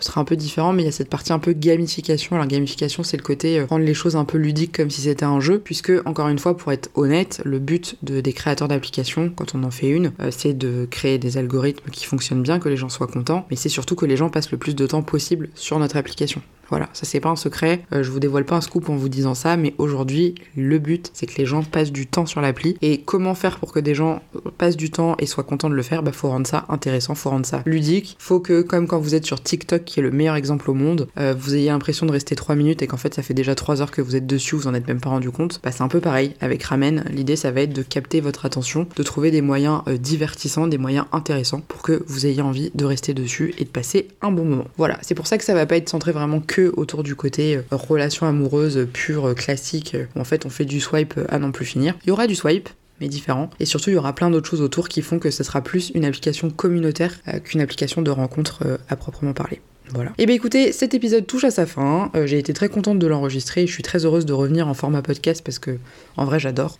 euh, 0.00 0.04
sera 0.04 0.20
un 0.20 0.24
peu 0.24 0.36
différent, 0.36 0.72
mais 0.72 0.82
il 0.82 0.86
y 0.86 0.88
a 0.88 0.92
cette 0.92 1.10
partie 1.10 1.32
un 1.32 1.38
peu 1.38 1.52
gamification. 1.52 2.36
Alors 2.36 2.46
gamification, 2.46 3.02
c'est 3.02 3.16
le 3.16 3.22
côté 3.22 3.62
rendre 3.62 3.84
les 3.84 3.94
choses 3.94 4.16
un 4.16 4.24
peu 4.24 4.38
ludiques 4.38 4.76
comme 4.76 4.90
si 4.90 5.02
c'était 5.02 5.24
un 5.24 5.40
jeu, 5.40 5.58
puisque 5.58 5.92
encore 6.04 6.28
une 6.28 6.38
fois, 6.38 6.56
pour 6.56 6.72
être 6.72 6.90
honnête, 6.94 7.40
le 7.44 7.58
but 7.58 7.96
de, 8.02 8.20
des 8.20 8.32
créateurs 8.32 8.68
d'applications, 8.68 9.30
quand 9.34 9.54
on 9.54 9.62
en 9.64 9.70
fait 9.70 9.88
une, 9.88 10.12
c'est 10.30 10.56
de 10.56 10.86
créer 10.90 11.18
des 11.18 11.36
algorithmes 11.36 11.90
qui 11.90 12.06
fonctionnent 12.06 12.42
bien, 12.42 12.58
que 12.58 12.68
les 12.68 12.76
gens 12.76 12.88
soient 12.88 13.06
contents, 13.06 13.46
mais 13.50 13.56
c'est 13.56 13.68
surtout 13.68 13.94
que 13.94 14.06
les 14.06 14.16
gens 14.16 14.30
passent 14.30 14.50
le 14.50 14.58
plus 14.58 14.74
de 14.74 14.86
temps 14.86 15.02
possible 15.02 15.48
sur 15.54 15.78
notre 15.78 15.96
application. 15.96 16.42
Voilà, 16.70 16.88
ça 16.92 17.04
c'est 17.04 17.18
pas 17.18 17.30
un 17.30 17.36
secret, 17.36 17.82
euh, 17.92 18.04
je 18.04 18.10
vous 18.12 18.20
dévoile 18.20 18.44
pas 18.44 18.54
un 18.54 18.60
scoop 18.60 18.88
en 18.90 18.94
vous 18.94 19.08
disant 19.08 19.34
ça, 19.34 19.56
mais 19.56 19.74
aujourd'hui, 19.78 20.36
le 20.56 20.78
but 20.78 21.10
c'est 21.12 21.26
que 21.26 21.36
les 21.36 21.44
gens 21.44 21.64
passent 21.64 21.90
du 21.90 22.06
temps 22.06 22.26
sur 22.26 22.40
l'appli. 22.40 22.76
Et 22.80 23.00
comment 23.00 23.34
faire 23.34 23.58
pour 23.58 23.72
que 23.72 23.80
des 23.80 23.96
gens 23.96 24.22
passent 24.56 24.76
du 24.76 24.90
temps 24.92 25.16
et 25.18 25.26
soient 25.26 25.42
contents 25.42 25.68
de 25.68 25.74
le 25.74 25.82
faire? 25.82 26.04
Bah 26.04 26.12
faut 26.12 26.28
rendre 26.28 26.46
ça 26.46 26.66
intéressant, 26.68 27.16
faut 27.16 27.30
rendre 27.30 27.44
ça 27.44 27.62
ludique. 27.66 28.14
Faut 28.20 28.38
que, 28.38 28.62
comme 28.62 28.86
quand 28.86 29.00
vous 29.00 29.16
êtes 29.16 29.26
sur 29.26 29.42
TikTok, 29.42 29.89
qui 29.90 30.00
est 30.00 30.02
le 30.02 30.10
meilleur 30.10 30.36
exemple 30.36 30.70
au 30.70 30.74
monde, 30.74 31.08
euh, 31.18 31.34
vous 31.36 31.56
ayez 31.56 31.66
l'impression 31.66 32.06
de 32.06 32.12
rester 32.12 32.36
3 32.36 32.54
minutes 32.54 32.80
et 32.82 32.86
qu'en 32.86 32.96
fait 32.96 33.12
ça 33.12 33.22
fait 33.22 33.34
déjà 33.34 33.54
3 33.54 33.82
heures 33.82 33.90
que 33.90 34.00
vous 34.00 34.14
êtes 34.14 34.26
dessus, 34.26 34.54
vous 34.54 34.68
en 34.68 34.74
êtes 34.74 34.86
même 34.86 35.00
pas 35.00 35.10
rendu 35.10 35.30
compte. 35.30 35.60
Bah 35.62 35.72
c'est 35.72 35.82
un 35.82 35.88
peu 35.88 36.00
pareil 36.00 36.34
avec 36.40 36.62
Ramen. 36.62 37.04
L'idée 37.10 37.36
ça 37.36 37.50
va 37.50 37.62
être 37.62 37.72
de 37.72 37.82
capter 37.82 38.20
votre 38.20 38.46
attention, 38.46 38.86
de 38.94 39.02
trouver 39.02 39.30
des 39.30 39.42
moyens 39.42 39.82
euh, 39.88 39.96
divertissants, 39.96 40.68
des 40.68 40.78
moyens 40.78 41.06
intéressants 41.12 41.60
pour 41.66 41.82
que 41.82 42.04
vous 42.06 42.26
ayez 42.26 42.40
envie 42.40 42.70
de 42.74 42.84
rester 42.84 43.14
dessus 43.14 43.52
et 43.58 43.64
de 43.64 43.68
passer 43.68 44.08
un 44.22 44.30
bon 44.30 44.44
moment. 44.44 44.66
Voilà, 44.76 44.98
c'est 45.02 45.16
pour 45.16 45.26
ça 45.26 45.38
que 45.38 45.44
ça 45.44 45.54
va 45.54 45.66
pas 45.66 45.76
être 45.76 45.88
centré 45.88 46.12
vraiment 46.12 46.40
que 46.40 46.72
autour 46.76 47.02
du 47.02 47.16
côté 47.16 47.56
euh, 47.56 47.62
relation 47.72 48.26
amoureuse 48.26 48.86
pure, 48.92 49.34
classique, 49.34 49.96
où 50.14 50.20
en 50.20 50.24
fait 50.24 50.46
on 50.46 50.50
fait 50.50 50.64
du 50.64 50.80
swipe 50.80 51.14
à 51.28 51.38
n'en 51.38 51.50
plus 51.50 51.64
finir. 51.64 51.94
Il 52.04 52.10
y 52.10 52.12
aura 52.12 52.28
du 52.28 52.36
swipe, 52.36 52.68
mais 53.00 53.08
différent. 53.08 53.50
Et 53.58 53.64
surtout, 53.64 53.90
il 53.90 53.94
y 53.94 53.96
aura 53.96 54.14
plein 54.14 54.30
d'autres 54.30 54.48
choses 54.48 54.60
autour 54.60 54.88
qui 54.88 55.02
font 55.02 55.18
que 55.18 55.30
ce 55.30 55.42
sera 55.42 55.62
plus 55.62 55.90
une 55.94 56.04
application 56.04 56.50
communautaire 56.50 57.18
qu'une 57.44 57.60
application 57.60 58.02
de 58.02 58.10
rencontre 58.10 58.78
à 58.88 58.96
proprement 58.96 59.32
parler. 59.32 59.60
Voilà. 59.94 60.10
Et 60.10 60.22
eh 60.22 60.26
bien 60.26 60.34
écoutez, 60.34 60.72
cet 60.72 60.94
épisode 60.94 61.26
touche 61.26 61.44
à 61.44 61.50
sa 61.50 61.66
fin. 61.66 62.10
J'ai 62.24 62.38
été 62.38 62.52
très 62.52 62.68
contente 62.68 62.98
de 62.98 63.06
l'enregistrer. 63.06 63.66
Je 63.66 63.72
suis 63.72 63.82
très 63.82 64.04
heureuse 64.04 64.26
de 64.26 64.32
revenir 64.32 64.68
en 64.68 64.74
format 64.74 65.02
podcast 65.02 65.42
parce 65.44 65.58
que, 65.58 65.78
en 66.16 66.24
vrai, 66.24 66.38
j'adore. 66.38 66.78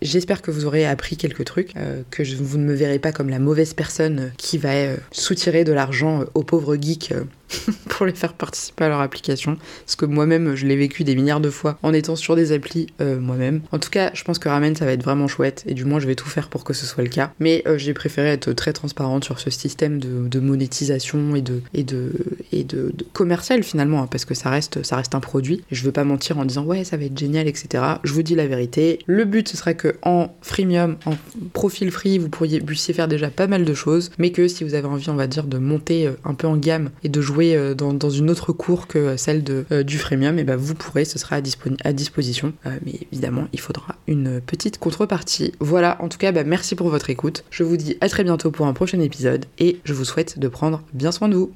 J'espère 0.00 0.42
que 0.42 0.52
vous 0.52 0.64
aurez 0.64 0.86
appris 0.86 1.16
quelques 1.16 1.44
trucs, 1.44 1.76
euh, 1.76 2.02
que 2.10 2.22
vous 2.22 2.56
ne 2.58 2.64
me 2.64 2.74
verrez 2.74 3.00
pas 3.00 3.10
comme 3.10 3.28
la 3.28 3.40
mauvaise 3.40 3.74
personne 3.74 4.30
qui 4.36 4.56
va 4.56 4.74
euh, 4.74 4.96
soutirer 5.10 5.64
de 5.64 5.72
l'argent 5.72 6.24
aux 6.34 6.44
pauvres 6.44 6.76
geeks 6.76 7.12
pour 7.88 8.06
les 8.06 8.14
faire 8.14 8.32
participer 8.32 8.84
à 8.84 8.88
leur 8.88 9.00
application. 9.00 9.56
Parce 9.84 9.96
que 9.96 10.04
moi-même, 10.04 10.54
je 10.54 10.66
l'ai 10.66 10.76
vécu 10.76 11.04
des 11.04 11.14
milliards 11.14 11.40
de 11.40 11.50
fois 11.50 11.78
en 11.82 11.92
étant 11.92 12.16
sur 12.16 12.36
des 12.36 12.52
applis 12.52 12.88
euh, 13.00 13.18
moi-même. 13.18 13.60
En 13.72 13.78
tout 13.78 13.90
cas, 13.90 14.10
je 14.14 14.22
pense 14.24 14.38
que 14.38 14.48
Ramen, 14.48 14.76
ça 14.76 14.84
va 14.84 14.92
être 14.92 15.02
vraiment 15.02 15.28
chouette. 15.28 15.64
Et 15.66 15.74
du 15.74 15.84
moins, 15.84 16.00
je 16.00 16.06
vais 16.06 16.14
tout 16.14 16.28
faire 16.28 16.48
pour 16.48 16.64
que 16.64 16.72
ce 16.72 16.86
soit 16.86 17.02
le 17.02 17.08
cas. 17.08 17.32
Mais 17.40 17.62
euh, 17.66 17.78
j'ai 17.78 17.94
préféré 17.94 18.28
être 18.28 18.52
très 18.52 18.72
transparente 18.72 19.24
sur 19.24 19.40
ce 19.40 19.50
système 19.50 19.98
de, 19.98 20.40
monétisation 20.40 21.34
et 21.34 21.42
de, 21.42 21.62
et 21.74 21.82
de, 21.82 22.12
et 22.52 22.64
de, 22.64 22.92
commercial 23.12 23.62
finalement. 23.62 24.02
Hein, 24.02 24.08
parce 24.10 24.24
que 24.24 24.34
ça 24.34 24.50
reste, 24.50 24.82
ça 24.82 24.96
reste 24.96 25.14
un 25.14 25.20
produit. 25.20 25.64
Je 25.70 25.82
veux 25.84 25.92
pas 25.92 26.04
mentir 26.04 26.38
en 26.38 26.44
disant 26.44 26.64
ouais, 26.64 26.84
ça 26.84 26.96
va 26.96 27.04
être 27.04 27.18
génial, 27.18 27.48
etc. 27.48 27.82
Je 28.04 28.12
vous 28.12 28.22
dis 28.22 28.34
la 28.34 28.46
vérité. 28.46 29.00
Le 29.06 29.24
but, 29.24 29.48
ce 29.48 29.56
serait 29.56 29.74
que 29.74 29.96
en 30.02 30.34
freemium, 30.42 30.96
en 31.06 31.14
profil 31.52 31.90
free, 31.90 32.18
vous 32.18 32.28
pourriez, 32.28 32.60
puissiez 32.60 32.94
faire 32.94 33.08
déjà 33.08 33.30
pas 33.30 33.46
mal 33.46 33.64
de 33.64 33.74
choses. 33.74 34.10
Mais 34.18 34.30
que 34.30 34.48
si 34.48 34.64
vous 34.64 34.74
avez 34.74 34.86
envie, 34.86 35.08
on 35.10 35.14
va 35.14 35.26
dire, 35.26 35.44
de 35.44 35.58
monter 35.58 36.06
euh, 36.06 36.12
un 36.24 36.34
peu 36.34 36.46
en 36.46 36.56
gamme 36.56 36.90
et 37.02 37.08
de 37.08 37.20
jouer 37.20 37.37
euh, 37.40 37.74
dans, 37.74 38.10
une 38.10 38.30
autre 38.30 38.52
cour 38.52 38.86
que 38.86 39.16
celle 39.16 39.42
de, 39.44 39.64
euh, 39.72 39.82
du 39.82 39.98
freemium, 39.98 40.38
et 40.38 40.44
ben 40.44 40.56
vous 40.56 40.74
pourrez, 40.74 41.04
ce 41.04 41.18
sera 41.18 41.36
à, 41.36 41.92
disposition. 41.92 42.52
mais 42.84 43.00
évidemment, 43.12 43.48
il 43.52 43.60
faudra 43.60 43.96
une 44.06 44.40
petite 44.40 44.78
contrepartie. 44.78 45.52
Voilà, 45.60 45.96
en 46.00 46.08
tout 46.08 46.18
cas, 46.18 46.32
bah, 46.32 46.44
merci 46.44 46.74
pour 46.74 46.88
votre 46.88 47.10
écoute. 47.10 47.44
Je 47.50 47.64
vous 47.64 47.76
dis 47.76 47.96
à 48.00 48.08
très 48.08 48.24
bientôt 48.24 48.50
pour 48.50 48.66
un 48.66 48.72
prochain 48.72 49.00
épisode 49.00 49.46
et 49.58 49.80
je 49.84 49.92
vous 49.94 50.04
souhaite 50.04 50.38
de 50.38 50.48
prendre 50.48 50.82
bien 50.92 51.12
soin 51.12 51.28
de 51.28 51.36
vous. 51.36 51.52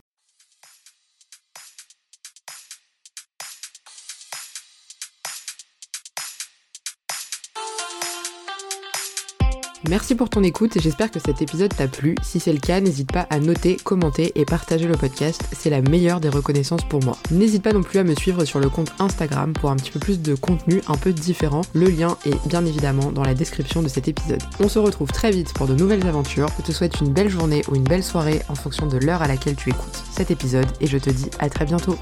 Merci 9.88 10.14
pour 10.14 10.30
ton 10.30 10.44
écoute 10.44 10.76
et 10.76 10.80
j'espère 10.80 11.10
que 11.10 11.18
cet 11.18 11.42
épisode 11.42 11.74
t'a 11.74 11.88
plu. 11.88 12.14
Si 12.22 12.38
c'est 12.38 12.52
le 12.52 12.60
cas, 12.60 12.80
n'hésite 12.80 13.10
pas 13.10 13.26
à 13.30 13.40
noter, 13.40 13.76
commenter 13.76 14.30
et 14.36 14.44
partager 14.44 14.86
le 14.86 14.96
podcast. 14.96 15.42
C'est 15.52 15.70
la 15.70 15.82
meilleure 15.82 16.20
des 16.20 16.28
reconnaissances 16.28 16.84
pour 16.84 17.02
moi. 17.02 17.16
N'hésite 17.32 17.64
pas 17.64 17.72
non 17.72 17.82
plus 17.82 17.98
à 17.98 18.04
me 18.04 18.14
suivre 18.14 18.44
sur 18.44 18.60
le 18.60 18.68
compte 18.68 18.92
Instagram 19.00 19.52
pour 19.52 19.70
un 19.70 19.76
petit 19.76 19.90
peu 19.90 19.98
plus 19.98 20.20
de 20.20 20.36
contenu 20.36 20.82
un 20.86 20.96
peu 20.96 21.12
différent. 21.12 21.62
Le 21.74 21.88
lien 21.88 22.16
est 22.24 22.48
bien 22.48 22.64
évidemment 22.64 23.10
dans 23.10 23.24
la 23.24 23.34
description 23.34 23.82
de 23.82 23.88
cet 23.88 24.06
épisode. 24.06 24.42
On 24.60 24.68
se 24.68 24.78
retrouve 24.78 25.10
très 25.10 25.32
vite 25.32 25.52
pour 25.52 25.66
de 25.66 25.74
nouvelles 25.74 26.06
aventures. 26.06 26.48
Je 26.58 26.62
te 26.62 26.72
souhaite 26.72 27.00
une 27.00 27.12
belle 27.12 27.28
journée 27.28 27.62
ou 27.68 27.74
une 27.74 27.82
belle 27.82 28.04
soirée 28.04 28.40
en 28.48 28.54
fonction 28.54 28.86
de 28.86 28.98
l'heure 28.98 29.22
à 29.22 29.26
laquelle 29.26 29.56
tu 29.56 29.70
écoutes 29.70 30.04
cet 30.12 30.30
épisode 30.30 30.66
et 30.80 30.86
je 30.86 30.98
te 30.98 31.10
dis 31.10 31.28
à 31.40 31.50
très 31.50 31.64
bientôt. 31.64 31.98